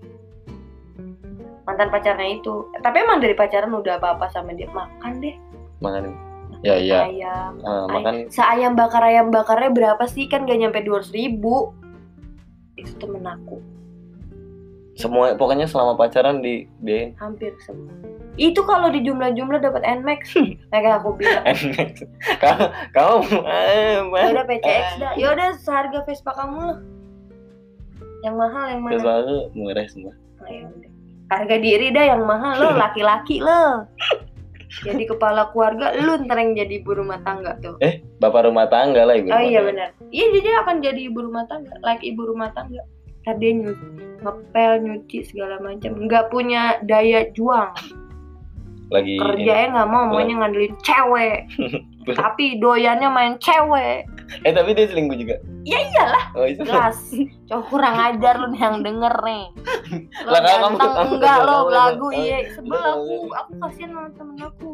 mantan 1.65 1.89
pacarnya 1.89 2.39
itu. 2.39 2.69
Tapi 2.85 2.97
emang 3.03 3.25
dari 3.25 3.33
pacaran 3.33 3.73
udah 3.73 3.97
apa 3.97 4.19
apa 4.19 4.27
sama 4.31 4.53
dia. 4.53 4.69
Makan 4.71 5.25
deh. 5.25 5.37
Makan. 5.81 6.13
Ya 6.63 6.79
iya. 6.79 7.11
ayam. 7.11 7.59
Ay- 7.65 7.91
makan. 7.91 8.15
seayam 8.31 8.79
bakar 8.79 9.03
ayam 9.03 9.35
bakarnya 9.35 9.75
berapa 9.75 10.05
sih? 10.07 10.31
Kan 10.31 10.47
gak 10.47 10.61
nyampe 10.61 10.85
dua 10.85 11.03
ribu. 11.11 11.75
Itu 12.79 12.93
temen 13.03 13.25
aku. 13.27 13.59
Semua 14.95 15.35
pokoknya 15.35 15.65
selama 15.65 15.97
pacaran 15.97 16.45
dibiayain 16.45 17.17
hampir 17.17 17.57
semua 17.65 17.91
itu 18.41 18.61
kalau 18.65 18.89
di 18.89 19.05
jumlah-jumlah 19.05 19.61
dapat 19.61 19.85
Nmax 19.85 20.33
kayak 20.73 21.05
aku 21.05 21.21
bilang. 21.21 21.45
Kamu 22.41 22.65
kamu 22.97 23.39
eh, 23.45 24.01
ya 24.09 24.29
udah 24.33 24.45
PCX 24.49 24.85
dah. 24.97 25.12
Ya 25.21 25.27
udah 25.37 25.49
seharga 25.61 26.01
Vespa 26.09 26.33
kamu 26.33 26.59
lah. 26.65 26.79
Yang 28.25 28.37
mahal 28.39 28.65
yang 28.73 28.81
mana? 28.81 28.97
Aku 28.97 29.37
murah 29.53 29.87
semua. 29.91 30.15
Oh, 30.41 30.49
ya 30.49 30.65
udah. 30.65 30.91
harga 31.33 31.57
diri 31.65 31.89
dah 31.97 32.05
yang 32.12 32.29
mahal 32.29 32.61
lo 32.61 32.69
laki-laki 32.85 33.41
lo. 33.41 33.89
Jadi 34.85 35.05
kepala 35.05 35.53
keluarga 35.53 35.93
lu 36.01 36.17
ntar 36.25 36.41
yang 36.41 36.57
jadi 36.57 36.81
ibu 36.81 36.97
rumah 36.97 37.21
tangga 37.21 37.61
tuh. 37.61 37.77
Bapak 38.17 38.49
rumah 38.49 38.65
tangga 38.73 39.05
lah 39.05 39.21
ibu 39.21 39.29
oh 39.29 39.37
rumah 39.37 39.45
iya 39.45 39.61
benar. 39.61 39.89
Iya 40.09 40.27
jadi 40.33 40.49
akan 40.65 40.77
jadi 40.81 41.01
ibu 41.12 41.21
rumah 41.21 41.45
tangga 41.53 41.77
like 41.85 42.01
ibu 42.01 42.25
rumah 42.25 42.49
tangga. 42.57 42.81
Ntar 43.29 43.37
dia 43.37 43.53
nyuci 43.53 43.87
ngepel 44.25 44.73
nyuci 44.81 45.19
segala 45.29 45.61
macam. 45.61 45.93
Nggak 46.01 46.33
punya 46.33 46.81
daya 46.89 47.29
juang 47.37 47.73
lagi 48.93 49.17
kerjanya 49.17 49.67
nggak 49.73 49.89
mau 49.89 50.05
maunya 50.11 50.35
ngandelin 50.37 50.75
cewek. 50.81 51.39
Tapi 52.21 52.59
doyannya 52.59 53.09
main 53.09 53.35
cewek. 53.39 54.05
Eh 54.43 54.51
tapi 54.51 54.73
dia 54.73 54.85
selingkuh 54.85 55.15
juga? 55.15 55.37
Ya 55.63 55.79
iyalah 55.79 56.25
oh 56.35 56.45
itu 56.45 56.61
jelas. 56.63 56.99
Cowok 57.49 57.65
kurang 57.69 57.97
ajar 57.97 58.37
lu 58.37 58.53
yang 58.53 58.81
denger 58.81 59.15
nih. 59.23 59.45
Lo 60.27 60.31
Lah, 60.31 60.41
ganteng 60.43 60.77
kamu- 60.93 61.09
enggak 61.15 61.39
lo 61.41 61.59
lagu 61.69 62.09
iya 62.11 62.49
sebel 62.51 62.77
aku. 62.77 63.17
Aku 63.31 63.53
kasihan 63.61 63.91
sama 63.93 64.09
temen 64.13 64.37
aku. 64.39 64.71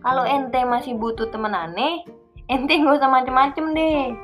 Kalau 0.00 0.24
ente 0.24 0.60
masih 0.62 0.94
butuh 0.94 1.26
temen 1.26 1.50
aneh 1.50 2.06
ente 2.46 2.72
gak 2.72 2.96
usah 2.96 3.10
macem-macem 3.10 3.74
deh. 3.74 4.14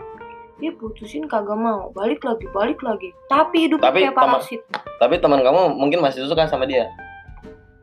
Dia 0.57 0.71
putusin 0.73 1.27
kagak 1.27 1.59
mau 1.59 1.91
balik 1.91 2.23
lagi 2.23 2.47
balik 2.49 2.79
lagi. 2.81 3.11
Tapi 3.27 3.67
hidup 3.67 3.79
Tapi 3.79 4.07
kayak 4.07 4.15
parasit. 4.15 4.63
tapi 4.97 5.19
teman 5.19 5.43
kamu 5.43 5.75
mungkin 5.75 5.99
masih 5.99 6.23
suka 6.25 6.47
sama 6.47 6.63
dia 6.63 6.87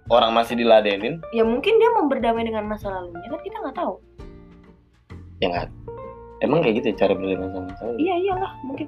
orang 0.10 0.32
masih 0.34 0.58
diladenin? 0.58 1.22
Ya 1.32 1.46
mungkin 1.46 1.78
dia 1.78 1.90
mau 1.94 2.10
berdamai 2.10 2.44
dengan 2.46 2.66
masa 2.66 2.90
lalunya 2.90 3.30
kan 3.30 3.42
kita 3.46 3.58
nggak 3.62 3.78
tahu. 3.78 3.94
Ya 5.40 5.48
nggak? 5.54 5.68
Emang 6.40 6.64
kayak 6.64 6.76
gitu 6.84 6.88
ya 6.92 6.96
cara 7.06 7.14
berdamai 7.16 7.52
sama 7.52 7.72
saya 7.78 7.94
iya 8.00 8.16
iyalah 8.16 8.52
mungkin. 8.64 8.88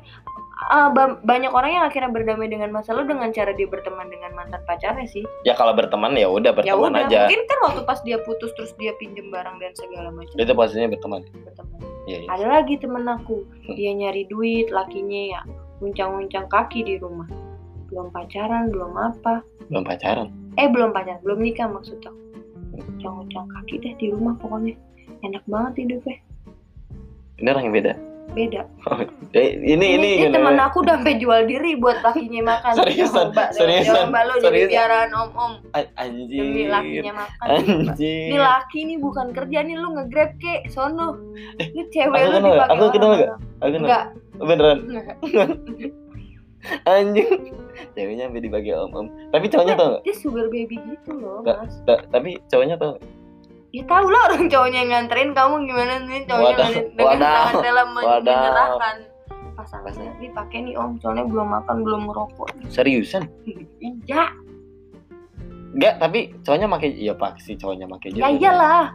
Ah, 0.70 0.94
ba- 0.94 1.18
banyak 1.26 1.50
orang 1.50 1.74
yang 1.74 1.86
akhirnya 1.90 2.14
berdamai 2.14 2.46
dengan 2.46 2.70
masa 2.70 2.94
lalu 2.94 3.18
dengan 3.18 3.34
cara 3.34 3.50
dia 3.50 3.66
berteman 3.66 4.08
dengan 4.14 4.32
mantan 4.38 4.62
pacarnya 4.70 5.10
sih. 5.10 5.26
Ya 5.42 5.58
kalau 5.58 5.74
berteman 5.74 6.14
ya 6.14 6.30
udah 6.30 6.54
ya 6.54 6.78
berteman 6.78 6.94
udah 6.96 7.10
aja. 7.10 7.26
mungkin 7.26 7.42
kan 7.50 7.60
waktu 7.66 7.82
pas 7.82 8.00
dia 8.06 8.22
putus 8.22 8.54
terus 8.54 8.72
dia 8.78 8.94
pinjem 9.02 9.34
barang 9.34 9.58
dan 9.58 9.74
segala 9.74 10.14
macam. 10.14 10.38
Itu 10.38 10.54
posisinya 10.54 10.94
berteman? 10.94 11.26
Berteman. 11.44 11.80
Iya 12.06 12.18
iya. 12.24 12.30
Ada 12.30 12.46
lagi 12.62 12.76
temen 12.78 13.04
aku. 13.10 13.42
Dia 13.74 13.92
nyari 13.98 14.30
duit 14.30 14.70
lakinya 14.70 15.22
ya 15.38 15.42
uncang-uncang 15.82 16.46
kaki 16.46 16.86
di 16.86 16.96
rumah. 17.02 17.28
Belum 17.90 18.14
pacaran 18.14 18.70
belum 18.70 18.94
apa. 18.96 19.42
Belum 19.68 19.82
pacaran 19.84 20.41
eh 20.60 20.68
belum 20.68 20.92
pacaran 20.92 21.22
belum 21.24 21.40
nikah 21.40 21.68
maksud 21.72 22.00
aku. 22.04 22.20
Uncang-uncang 22.72 23.48
kaki 23.52 23.76
deh 23.84 23.94
di 24.00 24.08
rumah 24.12 24.36
pokoknya. 24.40 24.76
Enak 25.22 25.44
banget 25.46 25.86
hidupnya. 25.86 26.18
Ini 27.42 27.48
orang 27.52 27.64
yang 27.68 27.76
beda? 27.76 27.94
Beda. 28.32 28.64
Eh, 29.36 29.60
ini 29.60 30.00
ini, 30.00 30.10
ini, 30.24 30.32
temen 30.32 30.56
aku 30.56 30.88
udah 30.88 31.04
sampai 31.04 31.20
jual 31.20 31.44
diri 31.52 31.76
buat 31.76 32.00
lakinya 32.00 32.56
makan. 32.56 32.72
Seriusan? 32.80 33.36
Coba, 33.36 33.52
Seriusan? 33.52 34.08
lo 34.08 34.34
jadi 34.40 34.72
piaraan 34.72 35.12
om-om. 35.12 35.52
A- 35.76 35.92
anjir. 36.00 36.40
Demi 36.40 36.64
lakinya 36.72 37.28
makan. 37.28 37.48
Anjir. 37.60 38.32
Ini 38.32 38.38
laki 38.40 38.80
nih 38.88 38.98
bukan 39.04 39.36
kerja 39.36 39.60
nih 39.68 39.76
lu 39.76 40.00
nge-grab 40.00 40.32
kek. 40.40 40.72
Sono. 40.72 41.20
Ini 41.60 41.84
cewek 41.92 42.20
aku 42.24 42.32
lu 42.32 42.40
dipakai 42.40 42.72
aku 42.72 42.86
kenal 42.96 43.10
nggak? 43.20 43.30
aku 43.62 43.70
kenal 43.76 43.88
enggak 43.88 44.06
beneran 44.42 44.78
anjing. 46.86 47.56
Ceweknya 47.96 48.30
sampai 48.30 48.42
dibagi 48.44 48.72
om 48.76 48.92
om 48.94 49.08
tapi 49.32 49.46
cowoknya 49.48 49.76
tau 49.80 49.88
nggak? 49.96 50.04
dia 50.06 50.16
sugar 50.16 50.46
baby 50.52 50.78
gitu 50.78 51.12
loh 51.18 51.42
mas. 51.42 51.74
Ta- 51.88 52.06
tapi 52.12 52.38
cowoknya 52.52 52.76
tau 52.78 53.00
ya 53.72 53.84
tahu 53.88 54.06
lah 54.12 54.22
orang 54.28 54.52
cowoknya 54.52 54.80
yang 54.84 54.92
nganterin 54.92 55.32
kamu 55.32 55.56
gimana 55.64 55.94
nih? 56.04 56.22
Cowoknya 56.28 56.52
Wadah, 56.52 56.68
dengan 56.76 57.08
wadah, 57.08 57.32
tangan 57.32 57.64
dalam 57.64 57.88
menyerahkan. 57.96 58.96
Pasangannya 59.56 60.12
dipakai 60.20 60.58
nih 60.68 60.76
om. 60.76 60.92
Soalnya 61.00 61.26
belum 61.28 61.48
makan 61.48 61.78
belum 61.88 62.02
ngerokok. 62.12 62.48
Seriusan? 62.68 63.24
Iya. 63.80 64.36
Enggak 65.72 66.04
tapi 66.04 66.36
cowoknya 66.44 66.68
pakai 66.68 66.90
iya 66.92 67.14
pasti 67.16 67.56
cowoknya 67.56 67.88
pakai 67.88 68.10
ya 68.12 68.28
iyalah. 68.28 68.92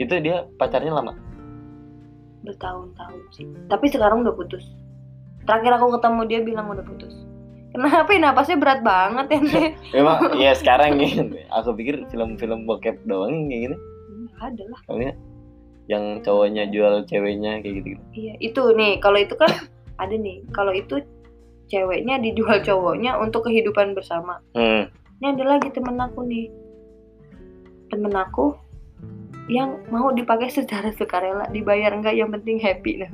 Itu 0.00 0.16
dia 0.24 0.48
pacarnya 0.56 0.96
lama? 0.96 1.12
Bertahun-tahun 2.48 3.22
sih. 3.36 3.44
Tapi 3.68 3.86
sekarang 3.92 4.24
udah 4.24 4.32
putus 4.32 4.64
terakhir 5.48 5.80
aku 5.80 5.96
ketemu 5.96 6.20
dia 6.28 6.40
bilang 6.44 6.68
udah 6.68 6.84
putus. 6.84 7.24
Kenapa 7.72 8.10
ini 8.12 8.20
napasnya 8.20 8.60
berat 8.60 8.80
banget 8.84 9.26
ya? 9.32 9.40
Memang 9.96 10.18
ya 10.44 10.52
sekarang 10.52 11.00
gitu. 11.00 11.40
Aku 11.48 11.72
pikir 11.72 12.04
film-film 12.12 12.68
bokep 12.68 13.00
doang 13.08 13.48
kayak 13.48 13.72
gini. 13.72 13.76
ada 14.38 14.64
lah. 14.70 14.80
Soalnya 14.86 15.12
yang 15.88 16.20
cowoknya 16.20 16.68
jual 16.68 17.02
ceweknya 17.08 17.64
kayak 17.64 17.80
gitu. 17.80 18.00
iya 18.12 18.36
itu 18.44 18.60
nih. 18.76 19.00
Kalau 19.00 19.16
itu 19.16 19.32
kan 19.40 19.48
ada 20.02 20.12
nih. 20.12 20.44
Kalau 20.52 20.72
itu 20.76 21.00
ceweknya 21.72 22.20
dijual 22.20 22.60
cowoknya 22.60 23.16
untuk 23.16 23.48
kehidupan 23.48 23.96
bersama. 23.96 24.40
Hmm. 24.52 24.92
ini 25.18 25.34
ada 25.34 25.44
lagi 25.56 25.72
temen 25.72 25.96
aku 25.96 26.28
nih. 26.28 26.52
Temen 27.88 28.12
aku 28.12 28.52
yang 29.48 29.80
mau 29.88 30.12
dipakai 30.12 30.52
secara 30.52 30.92
sukarela. 30.92 31.48
Dibayar 31.48 31.92
enggak 31.96 32.16
yang 32.16 32.28
penting 32.32 32.60
happy 32.60 33.00
nah 33.00 33.12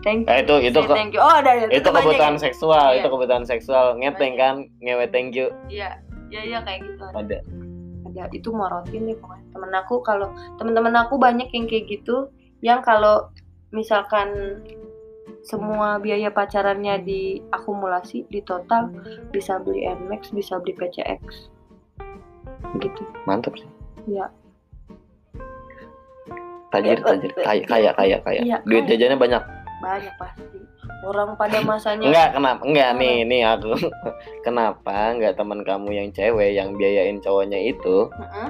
thank 0.00 0.20
you 0.22 0.28
Eh, 0.28 0.40
itu 0.40 0.54
itu 0.66 0.78
ke- 0.80 0.92
thank 0.92 1.12
you 1.12 1.18
oh 1.18 1.30
ada 1.30 1.50
ada. 1.54 1.66
itu 1.68 1.84
banyak 1.84 2.04
kebutuhan 2.06 2.34
ya? 2.34 2.40
seksual, 2.42 2.86
Iya. 2.88 2.98
itu 2.98 3.08
kebutuhan 3.08 3.44
seksual. 3.44 3.86
Ngeteng 3.94 4.32
Banyak. 4.32 4.40
kan, 4.40 4.54
ngewe 4.80 5.06
thank 5.08 5.32
you. 5.32 5.48
iya 5.66 6.00
iya 6.26 6.40
iya 6.42 6.58
kayak 6.60 6.82
gitu 6.84 7.02
ada. 7.04 7.16
Ada. 7.16 7.38
ada 8.06 8.22
itu 8.30 8.48
morotin 8.48 9.02
deh 9.04 9.14
pokoknya 9.14 9.44
temen 9.50 9.72
aku 9.72 9.94
kalau 10.00 10.28
temen-temen 10.56 10.94
aku 10.96 11.14
banyak 11.16 11.48
yang 11.48 11.64
kayak 11.64 11.86
gitu 11.86 12.28
yang 12.58 12.80
kalau 12.80 13.28
misalkan 13.68 14.58
semua 15.42 15.96
biaya 15.96 16.26
pacarannya 16.28 16.98
diakumulasi 17.00 18.26
di 18.26 18.40
total 18.40 18.90
bisa 19.30 19.58
beli 19.58 19.84
Nmax 19.86 20.30
bisa 20.30 20.56
beli 20.56 20.72
PCX 20.72 21.52
gitu 22.78 23.02
Mantap 23.24 23.54
sih. 23.54 23.68
Iya. 24.08 24.26
Tajir, 26.68 26.98
tajir, 26.98 27.30
kaya, 27.36 27.62
kaya, 27.62 27.90
kaya, 27.92 28.16
kaya. 28.20 28.40
Iya, 28.42 28.56
Duit 28.62 28.84
jajannya 28.84 29.16
banyak. 29.16 29.42
Banyak 29.86 30.14
pasti 30.18 30.58
orang 31.06 31.38
pada 31.38 31.58
masanya 31.62 32.06
Enggak, 32.10 32.28
kenapa? 32.34 32.60
Enggak 32.66 32.90
nih, 32.98 33.16
nih 33.22 33.42
aku. 33.46 33.72
kenapa 34.46 35.14
enggak 35.14 35.38
teman 35.38 35.62
kamu 35.62 35.88
yang 35.94 36.08
cewek 36.10 36.50
yang 36.52 36.74
biayain 36.74 37.22
cowoknya 37.22 37.58
itu, 37.62 38.10
Heeh. 38.10 38.48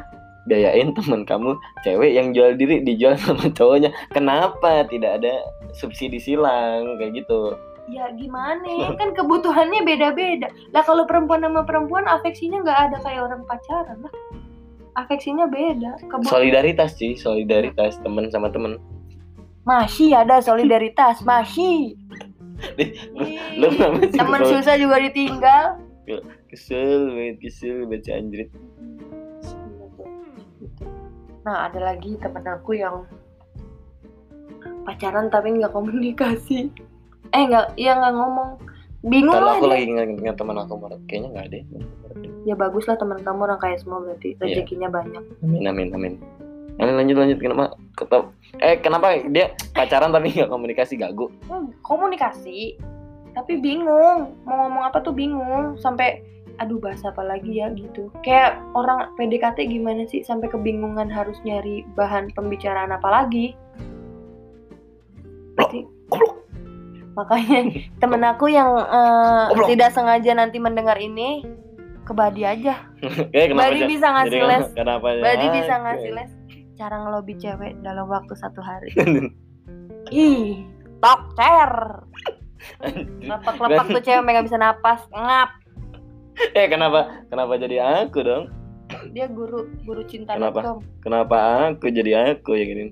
biayain 0.49 0.89
teman 0.97 1.23
kamu 1.23 1.53
cewek 1.85 2.11
yang 2.17 2.33
jual 2.33 2.57
diri 2.57 2.81
dijual 2.81 3.15
sama 3.21 3.53
cowoknya? 3.53 3.93
Kenapa 4.11 4.89
tidak 4.89 5.21
ada 5.21 5.45
subsidi 5.73 6.17
silang 6.17 6.97
kayak 6.97 7.21
gitu? 7.21 7.53
ya 7.87 8.11
gimana 8.19 8.67
ya 8.67 8.91
kan 8.99 9.15
kebutuhannya 9.15 9.87
beda-beda 9.87 10.51
lah 10.75 10.83
kalau 10.83 11.07
perempuan 11.07 11.39
sama 11.39 11.63
perempuan 11.63 12.03
afeksinya 12.11 12.59
nggak 12.59 12.81
ada 12.91 12.97
kayak 12.99 13.23
orang 13.23 13.47
pacaran 13.47 14.03
lah 14.03 14.11
afeksinya 14.99 15.47
beda 15.47 15.95
Kebu- 16.11 16.27
Solidaritas 16.27 16.99
sih, 16.99 17.15
solidaritas 17.15 18.01
teman 18.03 18.27
sama 18.33 18.51
teman. 18.51 18.81
Masih 19.67 20.15
ada 20.15 20.39
solidaritas 20.39 21.21
masih 21.21 21.99
Lu 23.61 23.69
teman 24.17 24.41
susah 24.41 24.81
juga 24.81 24.97
ditinggal 24.97 25.77
Kesel 26.47 27.11
banget, 27.13 27.37
kesel 27.43 27.85
baca 27.85 28.11
anjrit. 28.15 28.49
nah 31.43 31.67
ada 31.67 31.79
lagi 31.83 32.15
temen 32.19 32.43
aku 32.43 32.75
yang 32.75 33.07
pacaran 34.83 35.27
tapi 35.29 35.55
nggak 35.55 35.71
komunikasi 35.71 36.71
eh 37.31 37.43
nggak 37.45 37.75
iya 37.75 37.95
nggak 37.95 38.15
ngomong 38.15 38.51
bingung 39.05 39.35
lah 39.35 39.59
aku 39.59 39.67
lagi 39.67 39.87
ingat 39.87 40.35
teman 40.35 40.59
aku 40.59 40.75
Maret, 40.75 41.03
kayaknya 41.07 41.29
nggak 41.35 41.47
ada. 41.47 41.59
ya. 41.59 41.81
ya 42.47 42.55
bagus 42.55 42.87
lah 42.87 42.99
teman 42.99 43.19
kamu 43.23 43.47
orang 43.47 43.59
kaya 43.59 43.79
semua 43.79 44.03
berarti 44.03 44.35
Iya. 44.35 44.43
rezekinya 44.43 44.89
banyak 44.91 45.23
Amin 45.43 45.67
amin 45.67 45.89
amin. 45.95 46.15
Lanjut 46.77 47.17
lanjut 47.17 47.39
kenapa? 47.41 47.65
Ketep. 47.97 48.23
Eh 48.61 48.77
kenapa 48.85 49.07
dia 49.33 49.57
pacaran 49.73 50.13
tapi 50.13 50.33
nggak 50.33 50.53
komunikasi 50.53 51.01
gagu? 51.01 51.33
Hmm, 51.49 51.73
komunikasi 51.81 52.77
tapi 53.37 53.61
bingung 53.61 54.33
mau 54.49 54.55
ngomong 54.65 54.89
apa 54.89 55.05
tuh 55.05 55.13
bingung 55.13 55.77
sampai 55.77 56.25
aduh 56.57 56.81
bahas 56.81 57.05
apa 57.05 57.21
lagi 57.21 57.61
ya 57.61 57.69
gitu 57.77 58.09
kayak 58.25 58.57
orang 58.73 59.13
PDKT 59.21 59.69
gimana 59.69 60.09
sih 60.09 60.25
sampai 60.25 60.49
kebingungan 60.49 61.13
harus 61.13 61.37
nyari 61.45 61.85
bahan 61.93 62.33
pembicaraan 62.33 62.97
apa 62.97 63.05
lagi 63.13 63.53
makanya 67.13 67.77
temen 68.01 68.25
aku 68.25 68.49
yang 68.49 68.73
Goblok. 69.53 69.69
tidak 69.69 69.93
sengaja 69.93 70.33
nanti 70.33 70.57
mendengar 70.57 70.97
ini 70.97 71.45
ke 72.09 72.13
Badi 72.17 72.49
aja 72.49 72.89
Eh? 73.37 73.53
Badi 73.53 73.85
bisa 73.85 74.17
ngasih 74.17 74.33
jadi 74.33 74.49
les 74.49 74.67
Kenapa? 74.73 75.07
Badi 75.13 75.47
bisa 75.61 75.75
ngasih 75.77 76.11
les 76.17 76.31
cara 76.77 76.97
ngelobi 77.03 77.35
cewek 77.41 77.73
dalam 77.81 78.07
waktu 78.07 78.37
satu 78.37 78.61
hari 78.61 78.93
ih 80.13 80.63
tokcer 81.01 82.05
lepak-lepak 83.25 83.87
tuh 83.91 84.03
cewek 84.05 84.23
nggak 84.23 84.47
bisa 84.47 84.61
napas 84.61 85.03
ngap 85.13 85.51
eh 86.59 86.69
kenapa? 86.69 87.25
Kenapa 87.33 87.57
jadi 87.57 87.77
aku 87.81 88.21
dong? 88.21 88.45
dia 89.11 89.27
guru 89.27 89.67
guru 89.83 90.03
cinta 90.07 90.39
Kenapa? 90.39 90.79
Kenapa 91.03 91.37
aku 91.73 91.91
jadi 91.91 92.37
aku 92.37 92.55
yang 92.55 92.71
ini? 92.71 92.85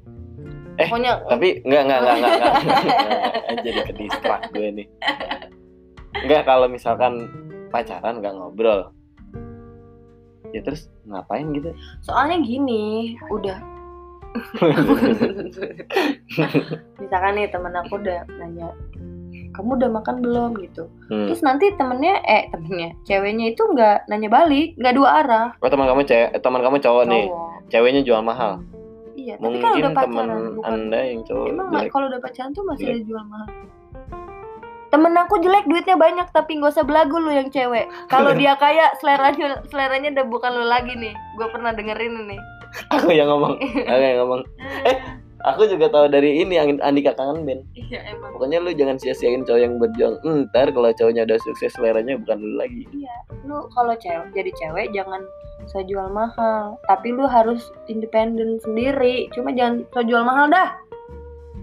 Eh, 0.80 0.90
pokoknya 0.90 1.22
Tapi 1.30 1.62
enggak 1.62 1.82
enggak 1.86 1.98
enggak 2.00 2.16
enggak. 2.16 2.32
enggak, 2.34 2.54
enggak, 2.58 2.90
enggak. 3.46 3.62
jadi 3.62 3.80
ke 3.86 3.92
distract 3.94 4.44
gue 4.50 4.68
nih. 4.74 4.86
Enggak 6.26 6.42
kalau 6.50 6.66
misalkan 6.66 7.12
pacaran 7.70 8.18
nggak 8.18 8.34
ngobrol. 8.34 8.90
Ya 10.50 10.60
terus 10.62 10.90
ngapain 11.04 11.50
gitu? 11.52 11.74
soalnya 12.00 12.40
gini 12.40 13.14
udah 13.28 13.58
misalkan 16.98 17.32
nih 17.34 17.48
temen 17.48 17.72
aku 17.72 17.94
udah 17.96 18.20
nanya 18.36 18.68
kamu 19.50 19.78
udah 19.78 19.90
makan 19.92 20.16
belum 20.18 20.50
gitu 20.60 20.90
Hmm. 21.04 21.28
terus 21.28 21.40
nanti 21.40 21.68
temennya 21.72 22.18
eh 22.22 22.48
temennya 22.48 22.96
ceweknya 23.04 23.46
itu 23.48 23.62
nggak 23.62 24.08
nanya 24.08 24.26
balik 24.26 24.74
nggak 24.74 24.94
dua 24.94 25.08
arah 25.20 25.46
Oh 25.58 25.68
teman 25.68 25.84
kamu 25.84 26.02
cewek, 26.02 26.28
eh, 26.30 26.40
teman 26.40 26.58
kamu 26.58 26.76
cowok 26.78 27.04
nih, 27.06 27.24
cowok 27.24 27.50
ceweknya 27.66 28.02
jual 28.02 28.20
mahal. 28.20 28.52
iya 29.14 29.34
tapi 29.36 29.56
kalau 29.56 29.70
Mungkin 29.70 29.80
udah 29.80 29.92
pacaran 29.94 30.28
bukan 30.54 30.72
anda 30.72 31.00
yang 31.02 31.20
cowok 31.22 31.46
emang 31.46 31.68
jelek. 31.70 31.90
kalau 31.90 32.06
udah 32.08 32.20
pacaran 32.20 32.50
tuh 32.50 32.64
masih 32.64 32.84
Jelek. 32.84 32.96
ada 32.96 33.06
jual 33.06 33.24
mahal 33.24 33.48
temen 34.86 35.10
aku 35.12 35.34
jelek 35.38 35.64
duitnya 35.64 35.96
banyak 35.96 36.26
tapi 36.30 36.50
nggak 36.54 36.70
usah 36.70 36.82
belagu 36.82 37.16
lu 37.16 37.28
yang 37.28 37.48
cewek 37.48 37.84
kalau 38.06 38.30
dia 38.40 38.54
kaya 38.54 38.94
seleranya 38.96 39.60
seleranya 39.66 40.08
udah 40.12 40.24
bukan 40.24 40.50
lu 40.52 40.64
lagi 40.64 40.94
nih 40.94 41.10
gue 41.12 41.46
pernah 41.48 41.70
dengerin 41.70 42.14
ini 42.16 42.38
Aku 42.90 43.08
yang 43.08 43.28
ngomong, 43.28 43.54
aku 43.60 44.00
yang 44.00 44.18
ngomong. 44.20 44.42
Eh, 44.84 44.96
aku 45.42 45.64
juga 45.66 45.86
tahu 45.88 46.08
dari 46.08 46.38
ini 46.38 46.54
yang 46.54 46.76
Andika 46.78 47.12
kangen 47.12 47.44
Ben. 47.44 47.60
iya 47.74 48.00
emang 48.06 48.32
Pokoknya 48.32 48.58
lu 48.58 48.72
jangan 48.72 48.96
sia-siain 48.96 49.42
cowok 49.42 49.60
yang 49.60 49.74
berjuang. 49.76 50.14
Ntar 50.22 50.70
kalau 50.70 50.90
cowoknya 50.90 51.22
udah 51.24 51.38
sukses 51.38 51.70
seleranya 51.70 52.16
bukan 52.16 52.38
lu 52.38 52.56
lagi. 52.56 52.84
Iya, 52.90 53.14
lu 53.42 53.68
kalau 53.70 53.94
cewek 53.94 54.32
jadi 54.32 54.50
cewek 54.54 54.86
jangan 54.90 55.22
so 55.64 55.80
jual 55.80 56.08
mahal, 56.08 56.76
tapi 56.84 57.10
lu 57.10 57.24
harus 57.24 57.60
independen 57.86 58.56
sendiri. 58.58 59.28
Cuma 59.30 59.50
jangan 59.50 59.84
so 59.90 60.00
jual 60.00 60.20
mahal 60.20 60.48
dah. 60.48 60.76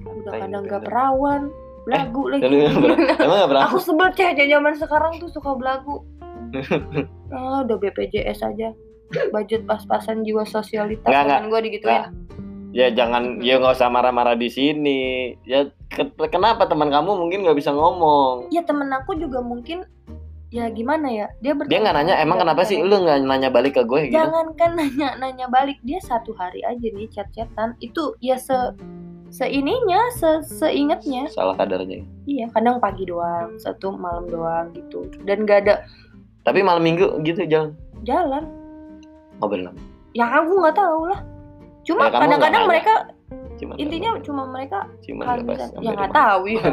Udah 0.03 0.33
kadang 0.37 0.63
gak 0.63 0.81
perawan, 0.83 1.49
belagu 1.83 2.23
lagi. 2.27 2.45
Nggak 2.49 2.77
pernah- 2.77 3.17
Emang 3.19 3.37
gak 3.41 3.49
pernah? 3.49 3.63
Aku 3.67 3.77
sebel 3.77 4.09
cewek 4.13 4.45
zaman 4.45 4.73
sekarang 4.75 5.13
tuh 5.17 5.29
suka 5.29 5.53
belagu. 5.53 6.01
Oh, 7.31 7.63
udah 7.63 7.77
BPJS 7.77 8.43
aja. 8.43 8.73
Budget 9.29 9.63
pas-pasan 9.63 10.21
jiwa 10.21 10.43
sosialitas 10.43 11.03
Nggak, 11.03 11.21
nggak. 11.21 11.37
temen 11.37 11.49
gue 11.49 11.61
digituin. 11.63 12.03
Ya 12.71 12.87
jangan, 12.87 13.39
ya 13.39 13.57
nggak 13.57 13.75
usah 13.75 13.87
marah-marah 13.87 14.33
di 14.33 14.47
sini. 14.47 15.01
Ya 15.43 15.65
ke- 15.87 16.07
kenapa 16.25 16.63
teman 16.63 16.87
kamu 16.87 17.11
mungkin 17.17 17.43
nggak 17.43 17.57
bisa 17.57 17.69
ngomong? 17.69 18.47
Ya 18.47 18.61
temen 18.61 18.87
aku 18.89 19.13
juga 19.13 19.39
mungkin 19.39 19.83
ya 20.47 20.67
gimana 20.67 21.07
ya 21.07 21.27
dia 21.39 21.55
Dia 21.55 21.79
nggak 21.79 21.95
nanya, 21.95 22.15
emang 22.17 22.35
kenapa 22.37 22.63
sih 22.63 22.75
lu 22.77 22.91
nggak 22.97 23.23
nanya 23.23 23.47
balik 23.47 23.71
ke 23.73 23.83
gue 23.83 24.07
gitu? 24.07 24.15
jangan 24.17 24.51
kan 24.53 24.75
nanya 24.75 25.15
nanya 25.15 25.47
balik 25.47 25.79
dia 25.81 25.95
satu 25.97 26.31
hari 26.33 26.59
aja 26.61 26.83
nih 26.83 27.07
chat 27.07 27.31
chatan 27.31 27.71
itu 27.79 28.11
ya 28.19 28.35
se 28.35 28.55
seininya 29.29 30.11
se 30.11 30.27
seingetnya 30.43 31.31
Salah 31.31 31.55
kadarnya. 31.55 32.03
iya 32.25 32.51
kadang 32.51 32.83
pagi 32.83 33.07
doang 33.07 33.55
satu 33.55 33.95
malam 33.95 34.27
doang 34.27 34.75
gitu 34.75 35.07
dan 35.23 35.43
gak 35.43 35.63
ada 35.63 35.87
Tapi 36.41 36.59
malam 36.59 36.81
minggu 36.81 37.23
gitu 37.23 37.47
jalan. 37.47 37.71
jalan 38.03 38.43
Ngobrol 39.41 39.67
apa? 39.67 39.81
yang 40.13 40.29
aku 40.29 40.51
nggak 40.61 40.75
tahu 40.75 41.01
lah. 41.09 41.19
Cuma 41.81 42.01
Ya, 42.05 42.13
kadang-kadang 42.13 42.63
mereka 42.69 42.93
Cuman 43.57 43.75
intinya 43.77 44.09
cuma 44.21 44.43
mereka 44.45 44.79
cuman 45.01 45.23
kalau 45.23 45.41
nggak 45.41 45.49
pas 45.49 45.57
bisa 45.57 45.65
sampai 45.69 45.85
ya 45.85 45.91
nggak 45.93 46.13
tahu 46.13 46.43
ya 46.45 46.63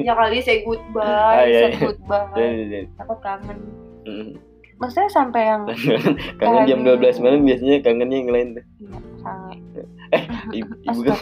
ya 0.06 0.12
kali 0.14 0.38
say 0.42 0.58
goodbye 0.62 1.06
Ah, 1.06 1.46
iya, 1.46 1.60
say 1.60 1.70
iya. 1.70 1.80
goodbye. 1.80 2.86
Aku 2.98 3.14
kangen. 3.22 3.58
Mm. 4.02 4.30
maksudnya 4.76 5.10
sampai 5.12 5.42
yang 5.44 5.62
kangen 6.40 6.64
jam 6.66 6.80
Kangen. 6.82 7.04
12 7.04 7.22
malam 7.22 7.40
biasanya 7.44 7.76
kangennya 7.84 8.16
yang 8.16 8.30
lain 8.32 8.48
tuh. 8.56 8.64
Iya, 8.80 8.98
sange. 9.20 9.54
Ibu, 10.58 10.72
ibu 10.82 11.00
kan 11.06 11.14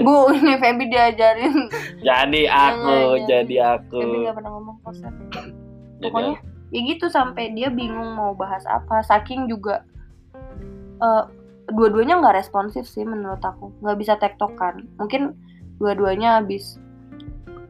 bu 0.00 0.16
ini 0.32 0.54
Feby 0.56 0.84
diajarin. 0.88 1.54
Jadi 2.00 2.42
aku, 2.48 2.96
jadi 3.28 3.56
aku. 3.76 4.00
Feby 4.00 4.16
nggak 4.24 4.34
pernah 4.40 4.50
ngomong 4.56 4.76
kosan. 4.80 5.12
Pokoknya 6.00 6.40
ya 6.70 6.80
gitu 6.86 7.10
sampai 7.10 7.50
dia 7.54 7.68
bingung 7.68 8.14
mau 8.14 8.32
bahas 8.34 8.62
apa. 8.66 9.02
Saking 9.02 9.50
juga 9.50 9.82
eh, 11.02 11.24
dua-duanya 11.70 12.22
nggak 12.22 12.38
responsif 12.38 12.86
sih 12.86 13.02
menurut 13.02 13.42
aku. 13.42 13.74
Nggak 13.82 13.98
bisa 13.98 14.14
tektokan. 14.18 14.86
Mungkin 14.98 15.34
dua-duanya 15.82 16.40
habis 16.42 16.78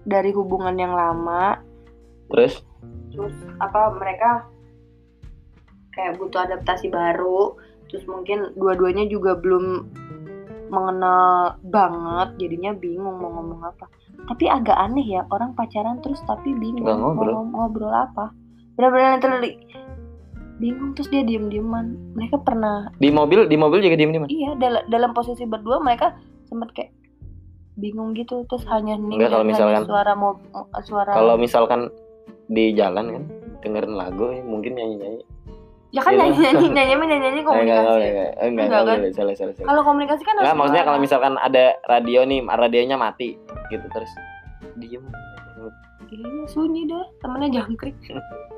dari 0.04 0.30
hubungan 0.32 0.76
yang 0.76 0.92
lama. 0.92 1.60
Terus? 2.30 2.60
Terus 3.10 3.34
apa 3.58 3.96
mereka 3.96 4.46
kayak 5.96 6.20
butuh 6.20 6.46
adaptasi 6.46 6.92
baru. 6.92 7.56
Terus 7.90 8.06
mungkin 8.06 8.54
dua-duanya 8.54 9.08
juga 9.10 9.34
belum 9.34 9.88
mengenal 10.70 11.58
banget. 11.66 12.28
Jadinya 12.38 12.70
bingung 12.76 13.16
mau 13.18 13.32
ngomong 13.40 13.64
apa. 13.64 13.88
Tapi 14.28 14.46
agak 14.46 14.76
aneh 14.76 15.16
ya 15.16 15.24
orang 15.32 15.56
pacaran 15.56 15.98
terus 16.04 16.20
tapi 16.28 16.52
bingung 16.52 16.84
ngobrol. 16.84 17.40
mau 17.40 17.66
ngobrol 17.66 17.90
apa 17.90 18.30
benar-benar 18.80 19.20
literally. 19.20 19.52
Bingung 20.56 20.92
terus 20.92 21.08
dia 21.08 21.20
diem-dieman. 21.20 22.16
Mereka 22.16 22.40
pernah 22.40 22.88
di 22.96 23.08
mobil 23.08 23.44
di 23.44 23.56
mobil 23.56 23.80
juga 23.80 23.96
diem 23.96 24.10
diem 24.10 24.24
iya 24.26 24.56
dalam 24.56 24.82
dalam 24.88 25.10
posisi 25.12 25.44
berdua 25.44 25.80
mereka 25.80 26.16
sempat 26.44 26.72
kayak 26.72 26.92
bingung 27.76 28.12
gitu 28.12 28.44
terus 28.44 28.64
hanya 28.68 28.92
nih 28.94 29.24
kalau 29.24 29.40
misalkan- 29.40 29.88
suara 29.88 30.12
mau 30.12 30.36
suara 30.82 31.16
kalau 31.16 31.40
misalkan 31.40 31.88
di 32.46 32.74
jalan 32.74 33.08
kan 33.08 33.24
dengerin 33.60 33.94
lagu 33.94 34.28
ya, 34.28 34.42
mungkin 34.42 34.74
nyanyi 34.74 34.96
nyanyi 34.98 35.20
ya 35.90 36.00
kan 36.02 36.12
nyanyi 36.12 36.36
nyanyi 36.36 36.66
nyanyi 36.68 36.92
nyanyi 36.92 37.16
nyanyi 37.16 37.40
komunikasi. 37.40 37.72
enggak 37.72 37.80
enggak 37.80 38.04
enggak 38.04 38.66
Enggak, 38.68 38.82
kan? 38.84 38.98
salah 39.14 39.34
salah 39.34 39.54
salah 39.54 39.68
kalau 39.70 39.82
komunikasi 39.86 40.22
kan 40.22 40.34
Enggak, 40.36 40.56
maksudnya 40.60 40.84
kalau 40.84 40.98
misalkan 40.98 41.32
ada 41.36 41.64
radio 41.86 42.20
nih, 42.22 42.40
radionya 42.44 42.96
mati 42.96 43.38
gitu 43.70 43.86
terus 43.88 44.12
diem. 44.76 45.04
Iya 46.10 46.44
sunyi 46.46 46.90
dah 46.90 47.06
temennya 47.22 47.62
jangkrik 47.62 47.94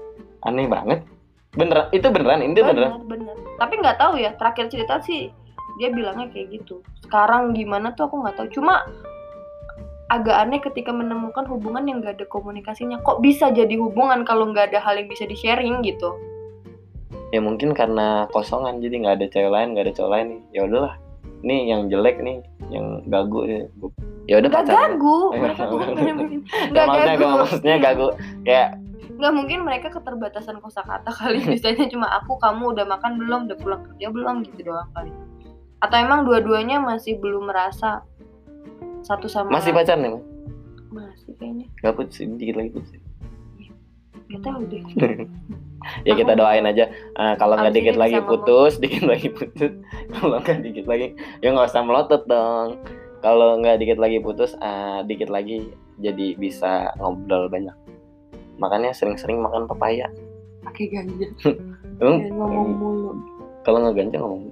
Aneh 0.42 0.66
banget. 0.66 1.00
Beneran, 1.52 1.92
itu 1.92 2.08
beneran, 2.08 2.40
itu 2.40 2.64
beneran. 2.64 3.04
bener 3.04 3.04
bener 3.04 3.36
tapi 3.62 3.78
nggak 3.78 4.00
tahu 4.00 4.18
ya 4.18 4.34
terakhir 4.34 4.66
cerita 4.72 4.98
sih 5.04 5.30
dia 5.76 5.94
bilangnya 5.94 6.26
kayak 6.34 6.50
gitu 6.50 6.82
sekarang 7.06 7.54
gimana 7.54 7.94
tuh 7.94 8.10
aku 8.10 8.24
nggak 8.24 8.34
tahu 8.40 8.48
cuma 8.58 8.82
agak 10.10 10.34
aneh 10.34 10.60
ketika 10.60 10.92
menemukan 10.92 11.48
hubungan 11.48 11.88
yang 11.88 12.04
gak 12.04 12.20
ada 12.20 12.28
komunikasinya 12.28 13.00
kok 13.00 13.24
bisa 13.24 13.48
jadi 13.48 13.80
hubungan 13.80 14.28
kalau 14.28 14.50
nggak 14.50 14.74
ada 14.74 14.80
hal 14.82 14.98
yang 15.00 15.08
bisa 15.08 15.24
di 15.24 15.36
sharing 15.38 15.80
gitu 15.86 16.12
Ya 17.32 17.40
mungkin 17.40 17.72
karena 17.72 18.28
kosongan 18.28 18.84
jadi 18.84 18.92
nggak 19.00 19.16
ada 19.16 19.26
cewek 19.32 19.52
lain, 19.56 19.72
nggak 19.72 19.88
ada 19.88 19.94
cowok 19.96 20.10
lain 20.12 20.26
nih. 20.28 20.40
Ya 20.52 20.60
udahlah. 20.68 20.94
Nih 21.40 21.60
yang 21.64 21.88
jelek 21.88 22.20
nih, 22.20 22.44
yang 22.68 23.00
gagu 23.08 23.48
ya. 23.48 23.64
Ya 24.28 24.34
udah 24.44 24.50
pacaran. 24.52 25.00
gagu 25.00 25.16
mereka 25.40 25.62
tuh 25.64 25.80
nggak 26.76 27.16
maksudnya 27.16 27.76
gagu. 27.80 28.12
Kayak 28.44 28.76
nggak 29.02 29.32
mungkin 29.34 29.58
mereka 29.66 29.88
keterbatasan 29.90 30.62
kosakata 30.62 31.10
kali. 31.10 31.42
Biasanya 31.48 31.86
cuma 31.90 32.06
aku 32.14 32.38
kamu 32.38 32.76
udah 32.78 32.86
makan 32.86 33.18
belum 33.18 33.40
udah 33.50 33.58
pulang 33.58 33.82
kerja 33.86 34.06
belum 34.10 34.36
gitu 34.46 34.70
doang 34.70 34.90
kali. 34.94 35.10
Atau 35.82 35.96
emang 35.98 36.22
dua-duanya 36.22 36.78
masih 36.78 37.18
belum 37.18 37.50
merasa 37.50 38.06
satu 39.02 39.26
sama 39.26 39.58
masih 39.58 39.74
pacaran 39.74 39.98
nih, 40.06 40.10
Mas? 40.14 40.24
masih 40.92 41.32
kayaknya. 41.40 41.66
Gak 41.82 41.94
putus, 41.98 42.22
dikit 42.38 42.54
lagi 42.54 42.70
putus. 42.70 43.00
nggak 44.30 44.42
tahu 44.46 44.60
deh. 44.70 44.82
Ya 46.06 46.14
kita 46.14 46.38
doain 46.38 46.62
aja. 46.62 46.94
Eh, 46.94 47.34
kalau 47.42 47.58
nggak 47.58 47.74
dikit 47.74 47.98
lagi 47.98 48.14
ngomong. 48.14 48.46
putus 48.46 48.78
dikit 48.82 49.02
lagi 49.02 49.26
putus. 49.34 49.74
Kalau 50.14 50.38
nggak 50.38 50.62
dikit 50.62 50.86
lagi 50.86 51.18
ya 51.42 51.50
nggak 51.50 51.74
usah 51.74 51.82
melotot 51.82 52.22
dong. 52.30 52.78
Kalau 53.18 53.58
nggak 53.58 53.82
dikit 53.82 53.98
lagi 53.98 54.22
putus 54.22 54.54
ah, 54.62 55.02
dikit 55.02 55.26
lagi 55.26 55.74
jadi 55.98 56.38
bisa 56.38 56.94
ngobrol 57.02 57.50
banyak 57.50 57.74
makanya 58.62 58.94
sering-sering 58.94 59.42
makan 59.42 59.66
pepaya 59.66 60.06
pakai 60.62 60.84
ganja. 60.88 61.28
Emang? 62.00 62.18
Jangan 62.22 62.38
ngomong 62.38 62.68
mulu. 62.78 63.10
Kalau 63.62 63.78
nggak 63.82 63.96
ganja 63.98 64.16
ngomong? 64.22 64.42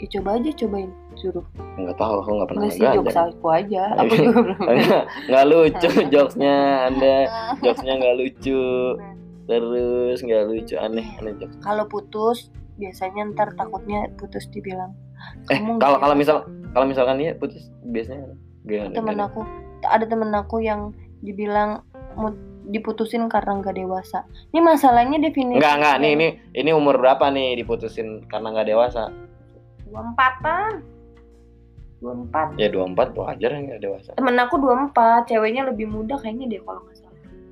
Ya 0.00 0.06
coba 0.16 0.40
aja 0.40 0.50
cobain. 0.56 0.90
Suruh. 1.16 1.44
Nggak 1.76 1.96
tahu 2.00 2.14
aku 2.24 2.30
nggak 2.40 2.48
pernah 2.48 2.62
nggak 2.64 2.76
sih 2.76 2.84
jokes 2.88 3.18
aku 3.20 3.46
aja. 3.52 3.82
Aku 4.00 4.12
juga 4.16 4.40
belum. 4.40 4.60
Nggak 4.64 5.02
nggak 5.28 5.44
lucu 5.46 5.90
jokesnya 6.12 6.56
anda. 6.88 7.16
Jokesnya 7.60 7.94
nggak 8.00 8.16
lucu. 8.16 8.64
Terus 9.44 10.18
nggak 10.24 10.42
lucu 10.48 10.74
aneh 10.80 11.06
aneh 11.20 11.32
jokes. 11.36 11.56
Kalau 11.60 11.84
putus 11.84 12.48
biasanya 12.80 13.28
ntar 13.36 13.52
takutnya 13.60 14.08
putus 14.16 14.48
dibilang 14.48 14.96
eh 15.52 15.60
kalau 15.76 16.00
kalau 16.00 16.16
misal 16.16 16.48
kalau 16.72 16.88
misalkan 16.88 17.20
dia 17.20 17.36
putus 17.36 17.68
biasanya 17.84 18.32
gimana 18.64 18.96
temen 18.96 19.20
aku 19.20 19.44
ada 19.84 20.08
temen 20.08 20.32
aku 20.32 20.64
yang 20.64 20.96
dibilang 21.20 21.84
mau 22.16 22.32
diputusin 22.70 23.26
karena 23.26 23.58
nggak 23.58 23.74
dewasa 23.74 24.22
ini 24.50 24.62
masalahnya 24.62 25.18
definisi 25.18 25.58
Enggak, 25.58 25.74
enggak. 25.76 25.96
Nih, 25.98 26.10
ini 26.14 26.26
ini 26.54 26.70
umur 26.70 26.96
berapa 26.96 27.26
nih 27.28 27.58
diputusin 27.58 28.22
karena 28.24 28.46
nggak 28.50 28.68
dewasa? 28.68 29.10
dua 29.84 30.06
empatan 30.06 30.86
dua 31.98 32.14
empat 32.16 32.46
Ya 32.56 32.70
24 32.70 33.12
wajar 33.12 33.50
ya 33.50 33.60
nggak 33.60 33.80
dewasa. 33.80 34.10
temen 34.14 34.32
aku 34.34 34.56
dua 34.56 34.74
empat 34.80 35.26
ceweknya 35.26 35.66
lebih 35.66 35.84
muda 35.84 36.14
kayaknya 36.16 36.46
deh 36.48 36.62
kalau 36.62 36.80
nggak 36.80 36.96
salah 36.96 37.08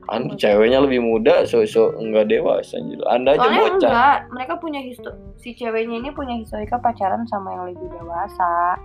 Kan 0.09 0.23
ceweknya 0.33 0.81
lebih 0.81 1.05
muda, 1.05 1.45
so-so 1.45 1.93
nggak 1.93 2.33
dewasa 2.33 2.81
gitu. 2.81 3.05
Anda 3.05 3.37
aja 3.37 3.45
soalnya 3.45 3.61
bocah. 3.61 3.77
enggak 3.85 4.19
mereka 4.33 4.55
punya 4.57 4.81
histo 4.81 5.11
si 5.37 5.53
ceweknya 5.53 5.97
ini 5.99 6.11
punya 6.11 6.33
historika 6.35 6.79
pacaran 6.79 7.29
sama 7.29 7.53
yang 7.53 7.65
lebih 7.69 7.93
dewasa 7.93 8.79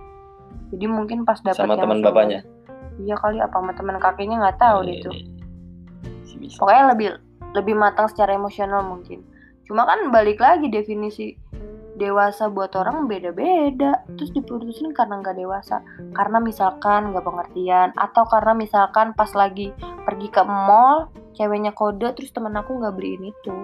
jadi 0.68 0.84
mungkin 0.84 1.22
pas 1.22 1.40
dapet 1.40 1.56
Sama 1.56 1.72
yang 1.72 1.80
teman 1.80 1.98
bapaknya? 2.02 2.40
iya 2.96 3.14
kali 3.16 3.38
apa 3.38 3.54
sama 3.54 3.72
teman 3.72 3.96
kakeknya 3.96 4.36
nggak 4.38 4.58
tahu 4.58 4.78
deh 4.82 4.96
tuh 5.00 5.14
Si 6.34 6.36
bisa. 6.36 6.58
pokoknya 6.58 6.84
lebih 6.90 7.08
lebih 7.54 7.74
matang 7.74 8.06
secara 8.06 8.34
emosional 8.34 8.82
mungkin 8.82 9.22
cuma 9.64 9.86
kan 9.86 10.10
balik 10.10 10.36
lagi 10.36 10.66
definisi 10.66 11.38
dewasa 11.94 12.50
buat 12.50 12.74
orang 12.74 13.06
beda-beda 13.06 14.02
terus 14.12 14.28
diputusin 14.28 14.90
karena 14.90 15.22
nggak 15.22 15.38
dewasa 15.38 15.78
karena 16.10 16.38
misalkan 16.38 17.14
nggak 17.14 17.22
pengertian 17.22 17.94
atau 17.94 18.26
karena 18.26 18.50
misalkan 18.52 19.14
pas 19.14 19.30
lagi 19.32 19.70
pergi 20.02 20.26
ke 20.26 20.42
mall 20.42 21.06
ceweknya 21.32 21.70
kode 21.70 22.10
terus 22.12 22.28
temen 22.28 22.50
aku 22.52 22.74
nggak 22.74 22.92
beliin 22.92 23.24
itu 23.24 23.54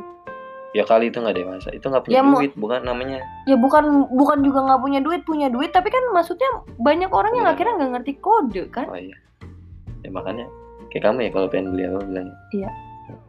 Ya 0.71 0.87
kali 0.87 1.11
itu 1.11 1.19
nggak 1.19 1.35
dewasa. 1.35 1.75
Itu 1.75 1.91
nggak 1.91 2.07
punya 2.07 2.15
Ya, 2.15 2.23
duit, 2.23 2.55
bukan 2.55 2.87
namanya. 2.87 3.19
ya 3.43 3.59
bukan 3.59 4.07
bukan 4.07 4.39
juga 4.39 4.63
nggak 4.63 4.79
punya 4.79 5.01
duit 5.03 5.27
punya 5.27 5.51
duit 5.51 5.75
tapi 5.75 5.91
kan 5.91 5.99
maksudnya 6.15 6.47
banyak 6.79 7.11
orang 7.11 7.35
yang 7.35 7.51
Iya. 7.51 7.59
akhirnya 7.59 7.75
nggak 7.75 7.93
ngerti 7.99 8.13
kode 8.23 8.63
kan 8.71 8.87
Oh 8.87 8.95
iya. 8.95 9.19
Ya 10.01 10.11
makanya 10.15 10.47
kayak 10.91 11.03
kamu 11.07 11.19
ya 11.27 11.31
kalau 11.31 11.47
pengen 11.49 11.73
beli 11.73 11.85
apa 11.87 12.01
bilang. 12.05 12.29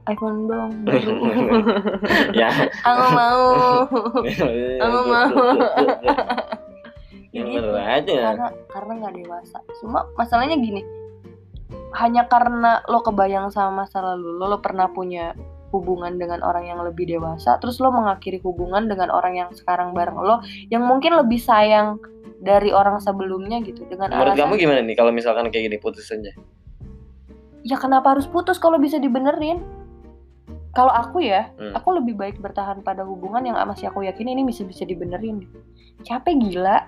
iPhone 0.05 0.45
dong 0.45 0.71
ya. 2.37 2.49
aku 2.85 3.05
mau 3.13 3.41
Aku 4.85 4.99
mau. 5.09 5.29
Ya 7.31 7.41
Gitu. 7.47 7.69
aja. 7.71 8.35
karena 8.35 8.47
karena 8.67 8.91
nggak 8.99 9.13
dewasa 9.23 9.57
cuma 9.79 10.03
masalahnya 10.19 10.59
gini 10.59 10.83
hanya 11.95 12.27
karena 12.27 12.83
lo 12.91 12.99
kebayang 12.99 13.47
sama 13.55 13.87
masa 13.87 14.03
lalu 14.03 14.35
lo, 14.35 14.51
lo 14.51 14.57
pernah 14.59 14.91
punya 14.91 15.31
hubungan 15.71 16.19
dengan 16.19 16.43
orang 16.43 16.67
yang 16.67 16.83
lebih 16.83 17.07
dewasa 17.07 17.55
terus 17.63 17.79
lo 17.79 17.87
mengakhiri 17.95 18.43
hubungan 18.43 18.91
dengan 18.91 19.07
orang 19.15 19.39
yang 19.39 19.49
sekarang 19.55 19.95
bareng 19.95 20.19
lo 20.19 20.43
yang 20.67 20.83
mungkin 20.83 21.15
lebih 21.15 21.39
sayang 21.39 22.03
dari 22.43 22.75
orang 22.75 22.99
sebelumnya 22.99 23.63
gitu 23.63 23.87
dengan 23.87 24.11
Menurut 24.11 24.35
alasan 24.35 24.51
kamu 24.51 24.53
gimana 24.59 24.79
nih 24.83 24.95
kalau 24.99 25.11
misalkan 25.15 25.47
kayak 25.53 25.71
gini 25.71 25.77
putus 25.79 26.11
aja? 26.11 26.35
Ya 27.61 27.77
kenapa 27.77 28.17
harus 28.17 28.25
putus 28.29 28.57
kalau 28.57 28.77
bisa 28.81 28.97
dibenerin? 28.97 29.61
Kalau 30.71 30.91
aku 30.91 31.19
ya 31.19 31.51
Hmm. 31.59 31.75
aku 31.75 31.99
lebih 31.99 32.15
baik 32.15 32.39
bertahan 32.39 32.79
pada 32.79 33.03
hubungan 33.03 33.43
yang 33.43 33.59
masih 33.67 33.91
aku 33.91 34.07
yakin 34.07 34.31
ini 34.31 34.47
bisa 34.47 34.63
bisa 34.63 34.87
dibenerin. 34.87 35.43
Capek 36.07 36.39
gila. 36.39 36.87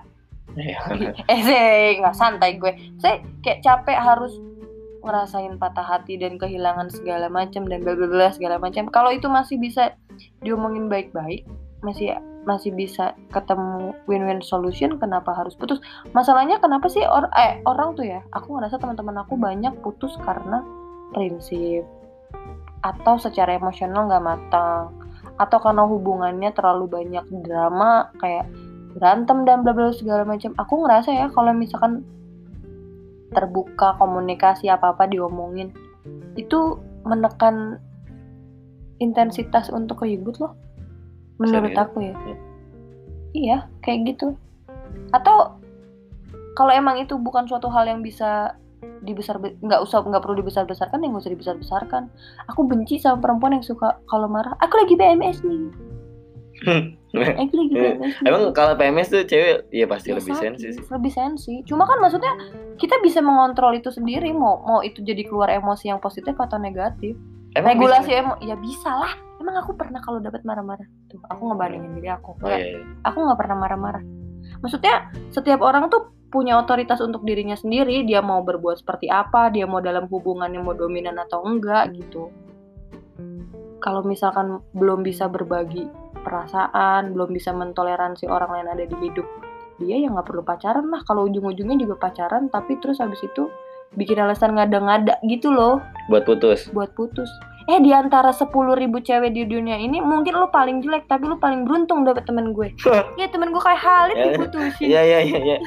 Ya. 0.56 0.78
eh 1.32 1.40
sih 1.40 2.00
nggak 2.00 2.16
santai 2.16 2.56
gue. 2.56 2.72
Saya 2.96 3.20
kayak 3.44 3.60
capek 3.60 3.96
harus 3.96 4.40
ngerasain 5.04 5.60
patah 5.60 5.84
hati 5.84 6.16
dan 6.16 6.40
kehilangan 6.40 6.88
segala 6.88 7.28
macam 7.28 7.68
dan 7.68 7.84
bla 7.84 7.92
bla 7.92 8.08
bla 8.08 8.28
segala 8.32 8.56
macam 8.56 8.88
kalau 8.88 9.12
itu 9.12 9.28
masih 9.28 9.60
bisa 9.60 9.92
diomongin 10.40 10.88
baik-baik 10.88 11.44
masih 11.84 12.16
masih 12.44 12.72
bisa 12.72 13.16
ketemu 13.32 13.96
win-win 14.08 14.40
solution 14.44 14.96
kenapa 15.00 15.32
harus 15.32 15.56
putus? 15.56 15.80
Masalahnya 16.12 16.60
kenapa 16.60 16.88
sih 16.88 17.04
or 17.04 17.28
eh, 17.36 17.60
orang 17.64 17.96
tuh 17.96 18.04
ya 18.04 18.20
aku 18.32 18.56
ngerasa 18.56 18.80
teman-teman 18.80 19.24
aku 19.24 19.36
banyak 19.36 19.72
putus 19.80 20.16
karena 20.22 20.60
prinsip. 21.12 21.84
Atau 22.84 23.16
secara 23.16 23.56
emosional 23.56 24.08
nggak 24.08 24.24
matang. 24.24 24.92
Atau 25.40 25.58
karena 25.58 25.88
hubungannya 25.88 26.52
terlalu 26.52 26.86
banyak 26.86 27.24
drama 27.42 28.12
kayak 28.20 28.46
berantem 28.94 29.42
dan 29.48 29.64
bla 29.64 29.72
bla 29.74 29.90
segala 29.90 30.22
macam. 30.22 30.52
Aku 30.60 30.84
ngerasa 30.84 31.10
ya 31.10 31.26
kalau 31.32 31.50
misalkan 31.56 32.04
terbuka 33.34 33.98
komunikasi 33.98 34.70
apa 34.70 34.94
apa 34.94 35.10
diomongin 35.10 35.74
itu 36.38 36.78
menekan 37.02 37.82
intensitas 39.02 39.68
untuk 39.74 40.06
ribut 40.06 40.38
loh 40.38 40.54
menurut 41.36 41.70
Serius? 41.70 41.82
aku 41.82 41.98
ya 42.00 42.14
Hmm. 42.14 42.36
iya 43.32 43.56
kayak 43.80 44.00
gitu 44.08 44.34
atau 45.10 45.58
kalau 46.54 46.70
emang 46.70 46.96
itu 46.96 47.14
bukan 47.16 47.44
suatu 47.44 47.66
hal 47.66 47.84
yang 47.84 47.98
bisa 47.98 48.54
dibesar 49.00 49.36
nggak 49.36 49.80
usah 49.80 50.00
nggak 50.00 50.20
perlu 50.20 50.38
dibesar 50.38 50.62
besarkan 50.62 50.98
ya 50.98 51.08
nggak 51.08 51.20
usah 51.20 51.32
dibesar 51.32 51.54
besarkan 51.54 52.02
aku 52.46 52.62
benci 52.62 52.96
sama 52.96 53.18
perempuan 53.18 53.52
yang 53.52 53.64
suka 53.64 53.98
kalau 54.04 54.26
marah 54.26 54.54
aku 54.58 54.74
lagi 54.76 54.94
PMS 54.94 55.42
nih 55.42 55.72
Eh, 56.56 56.80
gila, 57.12 57.34
gila, 57.44 57.64
gila. 57.68 58.06
Emang 58.24 58.42
kalau 58.50 58.74
PMS 58.74 59.06
tuh 59.08 59.22
cewek 59.22 59.66
iya 59.68 59.84
pasti 59.84 60.08
Ya, 60.08 60.16
lebih 60.16 60.34
sensi 60.34 60.66
sih. 60.68 60.82
lebih 60.84 61.12
sensi 61.12 61.54
cuma 61.62 61.82
kan 61.82 61.98
maksudnya 61.98 62.30
kita 62.76 62.94
bisa 63.00 63.18
mengontrol 63.20 63.70
itu 63.72 63.86
sendiri 63.88 64.30
mau 64.30 64.58
mau 64.60 64.80
itu 64.80 64.98
jadi 65.00 65.22
keluar 65.22 65.46
emosi 65.48 65.88
yang 65.88 65.98
positif 65.98 66.34
atau 66.34 66.56
negatif 66.56 67.18
Emang 67.52 67.74
regulasi 67.74 68.06
bisa? 68.08 68.20
emo 68.20 68.34
ya 68.40 68.56
bisa 68.56 68.90
lah 68.92 69.12
emang 69.44 69.60
aku 69.60 69.76
pernah 69.76 70.00
kalau 70.00 70.24
dapat 70.24 70.40
marah-marah? 70.48 70.88
Tuh 71.12 71.20
aku 71.28 71.52
ngebandingin 71.52 71.92
diri 72.00 72.08
aku. 72.08 72.40
Oh, 72.40 72.48
iya, 72.48 72.80
iya. 72.80 72.80
aku 73.04 73.20
nggak 73.20 73.36
pernah 73.36 73.56
marah-marah. 73.60 74.02
Maksudnya 74.64 75.12
setiap 75.28 75.60
orang 75.60 75.92
tuh 75.92 76.16
punya 76.32 76.56
otoritas 76.56 77.04
untuk 77.04 77.28
dirinya 77.28 77.54
sendiri. 77.54 78.08
Dia 78.08 78.24
mau 78.24 78.40
berbuat 78.40 78.80
seperti 78.80 79.12
apa 79.12 79.52
dia 79.52 79.68
mau 79.68 79.84
dalam 79.84 80.08
hubungan 80.08 80.48
yang 80.48 80.64
mau 80.64 80.72
dominan 80.72 81.20
atau 81.20 81.44
enggak 81.44 81.92
gitu. 81.92 82.32
Kalau 83.84 84.00
misalkan 84.00 84.64
belum 84.72 85.04
bisa 85.04 85.28
berbagi 85.28 85.84
perasaan 86.24 87.12
belum 87.12 87.36
bisa 87.36 87.52
mentoleransi 87.52 88.24
orang 88.32 88.48
lain 88.56 88.68
ada 88.72 88.84
di 88.88 88.96
hidup 89.04 89.28
dia 89.76 90.00
ya 90.00 90.08
nggak 90.08 90.26
perlu 90.26 90.40
pacaran 90.40 90.88
lah. 90.88 91.04
Kalau 91.04 91.28
ujung-ujungnya 91.28 91.76
juga 91.76 92.00
pacaran 92.00 92.48
tapi 92.48 92.80
terus 92.80 93.02
habis 93.02 93.20
itu 93.20 93.52
bikin 93.94 94.18
alasan 94.18 94.54
ngada-ngada 94.54 95.18
gitu 95.26 95.50
loh. 95.50 95.82
Buat 96.10 96.24
putus. 96.26 96.70
buat 96.70 96.90
putus. 96.94 97.30
Eh 97.64 97.80
di 97.80 97.90
antara 97.90 98.28
10.000 98.28 98.52
ribu 98.76 99.00
cewek 99.00 99.32
di 99.32 99.42
dunia 99.42 99.74
ini 99.74 99.96
mungkin 99.96 100.36
lu 100.36 100.46
paling 100.46 100.80
jelek 100.80 101.08
tapi 101.08 101.24
lu 101.24 101.34
paling 101.34 101.64
beruntung 101.64 102.04
dapet 102.04 102.24
temen 102.24 102.52
gue. 102.52 102.68
ya 103.20 103.26
temen 103.26 103.48
gue 103.48 103.58
kayak 103.58 103.80
Halid 103.80 104.16
Ya. 104.16 104.24
diputusin. 104.30 104.86
Iya 104.86 105.00
iya 105.02 105.18
iya 105.22 105.38
iya. 105.40 105.58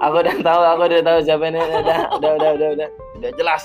aku 0.00 0.16
udah 0.18 0.34
tahu, 0.42 0.62
aku 0.66 0.82
udah 0.86 1.00
tahu 1.00 1.18
siapa 1.22 1.44
ini. 1.46 1.58
Udah 1.58 1.78
udah 1.78 1.98
udah 2.12 2.30
udah 2.34 2.50
udah, 2.50 2.68
udah, 2.74 2.88
udah 3.16 3.30
jelas. 3.38 3.62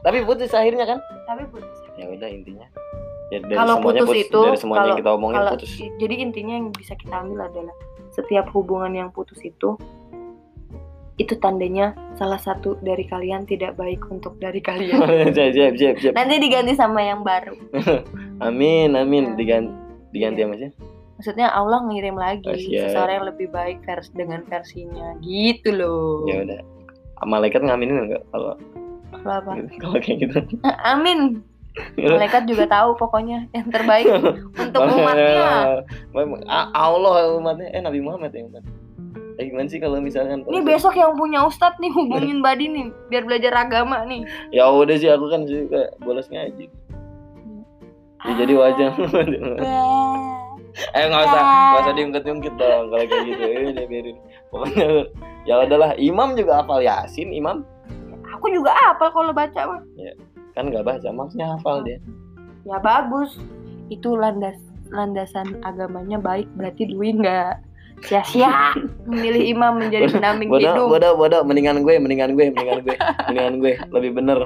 Tapi 0.00 0.24
putus 0.24 0.50
akhirnya 0.50 0.84
kan? 0.86 0.98
Tapi 1.26 1.44
putus. 1.46 1.76
Ya 1.94 2.08
udah 2.08 2.28
intinya. 2.28 2.64
Ya, 3.26 3.42
dari 3.42 3.58
Kalau 3.58 3.74
semuanya 3.76 4.02
putus 4.02 4.16
itu, 4.22 4.40
dari 4.40 4.56
semuanya 4.56 4.78
yang 4.78 4.88
kalau- 4.88 5.00
kita 5.02 5.10
omongin 5.12 5.36
Kalau 5.36 5.52
putus. 5.52 5.72
jadi 5.98 6.14
intinya 6.16 6.54
yang 6.56 6.68
bisa 6.70 6.92
kita 6.94 7.14
ambil 7.18 7.38
adalah 7.44 7.74
setiap 8.08 8.46
hubungan 8.54 8.92
yang 8.94 9.08
putus 9.12 9.36
itu 9.42 9.76
itu 11.16 11.32
tandanya 11.40 11.96
salah 12.20 12.36
satu 12.36 12.76
dari 12.84 13.08
kalian 13.08 13.48
tidak 13.48 13.76
baik 13.80 14.04
untuk 14.12 14.36
dari 14.36 14.60
kalian. 14.60 15.32
siap 15.32 15.50
siap 15.56 15.72
siap 15.80 15.94
siap. 16.00 16.12
Nanti 16.12 16.36
diganti 16.36 16.76
sama 16.76 17.00
yang 17.00 17.24
baru. 17.24 17.56
Amin 18.46 18.92
amin 18.92 19.32
Nah. 19.32 19.36
diganti 19.40 19.72
diganti 20.12 20.40
sama 20.44 20.54
sih? 20.60 20.70
Maksudnya 21.16 21.48
Allah 21.48 21.80
ngirim 21.88 22.16
lagi 22.20 22.44
Oh, 22.44 22.52
seseorang 22.52 23.24
yang 23.24 23.28
lebih 23.32 23.48
baik 23.48 23.80
vers 23.88 24.12
dengan 24.12 24.44
versinya 24.44 25.16
gitu 25.24 25.72
loh. 25.72 26.28
Ya 26.28 26.44
udah. 26.44 26.60
Malaikat 27.24 27.64
ngaminin 27.64 28.12
enggak 28.12 28.22
kalau 28.28 28.60
Kalau 29.16 29.34
apa? 29.40 29.50
kalau 29.80 29.96
kayak 30.04 30.28
gitu? 30.28 30.36
Amin. 30.84 31.40
Malaikat 31.96 32.44
juga 32.44 32.68
tahu 32.68 32.92
pokoknya 33.00 33.48
yang 33.56 33.68
terbaik 33.72 34.04
untuk 34.52 34.80
umatnya. 34.84 35.80
Allah 36.76 37.36
umatnya 37.40 37.68
eh 37.72 37.80
Nabi 37.80 38.04
Muhammad 38.04 38.36
ya 38.36 38.44
umat. 38.44 38.64
Eh, 39.36 39.52
gimana 39.52 39.68
sih 39.68 39.76
kalau 39.76 40.00
misalkan 40.00 40.48
Ini 40.48 40.64
besok 40.64 40.96
yang 40.96 41.12
punya 41.12 41.44
ustadz 41.44 41.76
nih 41.76 41.92
hubungin 41.92 42.40
Badi 42.40 42.72
nih 42.72 42.88
biar 43.12 43.28
belajar 43.28 43.52
agama 43.52 44.00
nih. 44.08 44.24
ya 44.48 44.64
udah 44.64 44.96
sih 44.96 45.12
aku 45.12 45.28
kan 45.28 45.44
juga 45.44 45.92
bolos 46.00 46.28
ngaji. 46.32 46.72
Ya, 48.24 48.32
jadi 48.42 48.52
wajar. 48.56 48.90
Eh 50.76 51.04
nggak 51.08 51.24
usah 51.24 51.40
nggak 51.40 51.82
usah 51.88 51.94
diungkit-ungkit 51.96 52.54
dong 52.60 52.92
kalau 52.92 53.04
kayak 53.08 53.24
gitu. 53.28 53.42
Eh 53.48 53.64
udah 53.72 53.86
biarin. 53.88 54.16
Pokoknya 54.52 54.86
ya 55.48 55.54
udahlah 55.64 55.92
imam 55.96 56.36
juga 56.36 56.60
hafal 56.60 56.80
yasin 56.84 57.32
imam. 57.32 57.64
Aku 58.36 58.52
juga 58.52 58.72
apal 58.92 59.08
kalau 59.12 59.32
baca 59.32 59.60
mah. 59.68 59.80
kan 60.56 60.72
nggak 60.72 60.84
baca 60.84 61.08
maksudnya 61.12 61.56
hafal 61.56 61.80
dia. 61.84 62.00
Ya 62.68 62.76
bagus. 62.80 63.36
Itu 63.88 64.16
landas 64.16 64.56
landasan 64.92 65.60
agamanya 65.64 66.20
baik 66.20 66.46
berarti 66.54 66.88
Dwi 66.92 67.16
nggak 67.16 67.58
sia-sia. 68.04 68.76
Memilih 69.06 69.56
imam 69.56 69.80
menjadi 69.80 70.12
pendamping 70.12 70.48
bodoh 70.52 70.74
hidup. 70.74 70.86
bodoh 70.92 71.12
bodoh. 71.16 71.40
Mendingan 71.46 71.80
gue 71.80 71.94
mendingan 71.96 72.36
gue 72.36 72.52
mendingan 72.52 72.80
gue 72.84 72.96
mendingan 73.30 73.54
gue. 73.62 73.74
Lebih 73.94 74.10
bener 74.16 74.44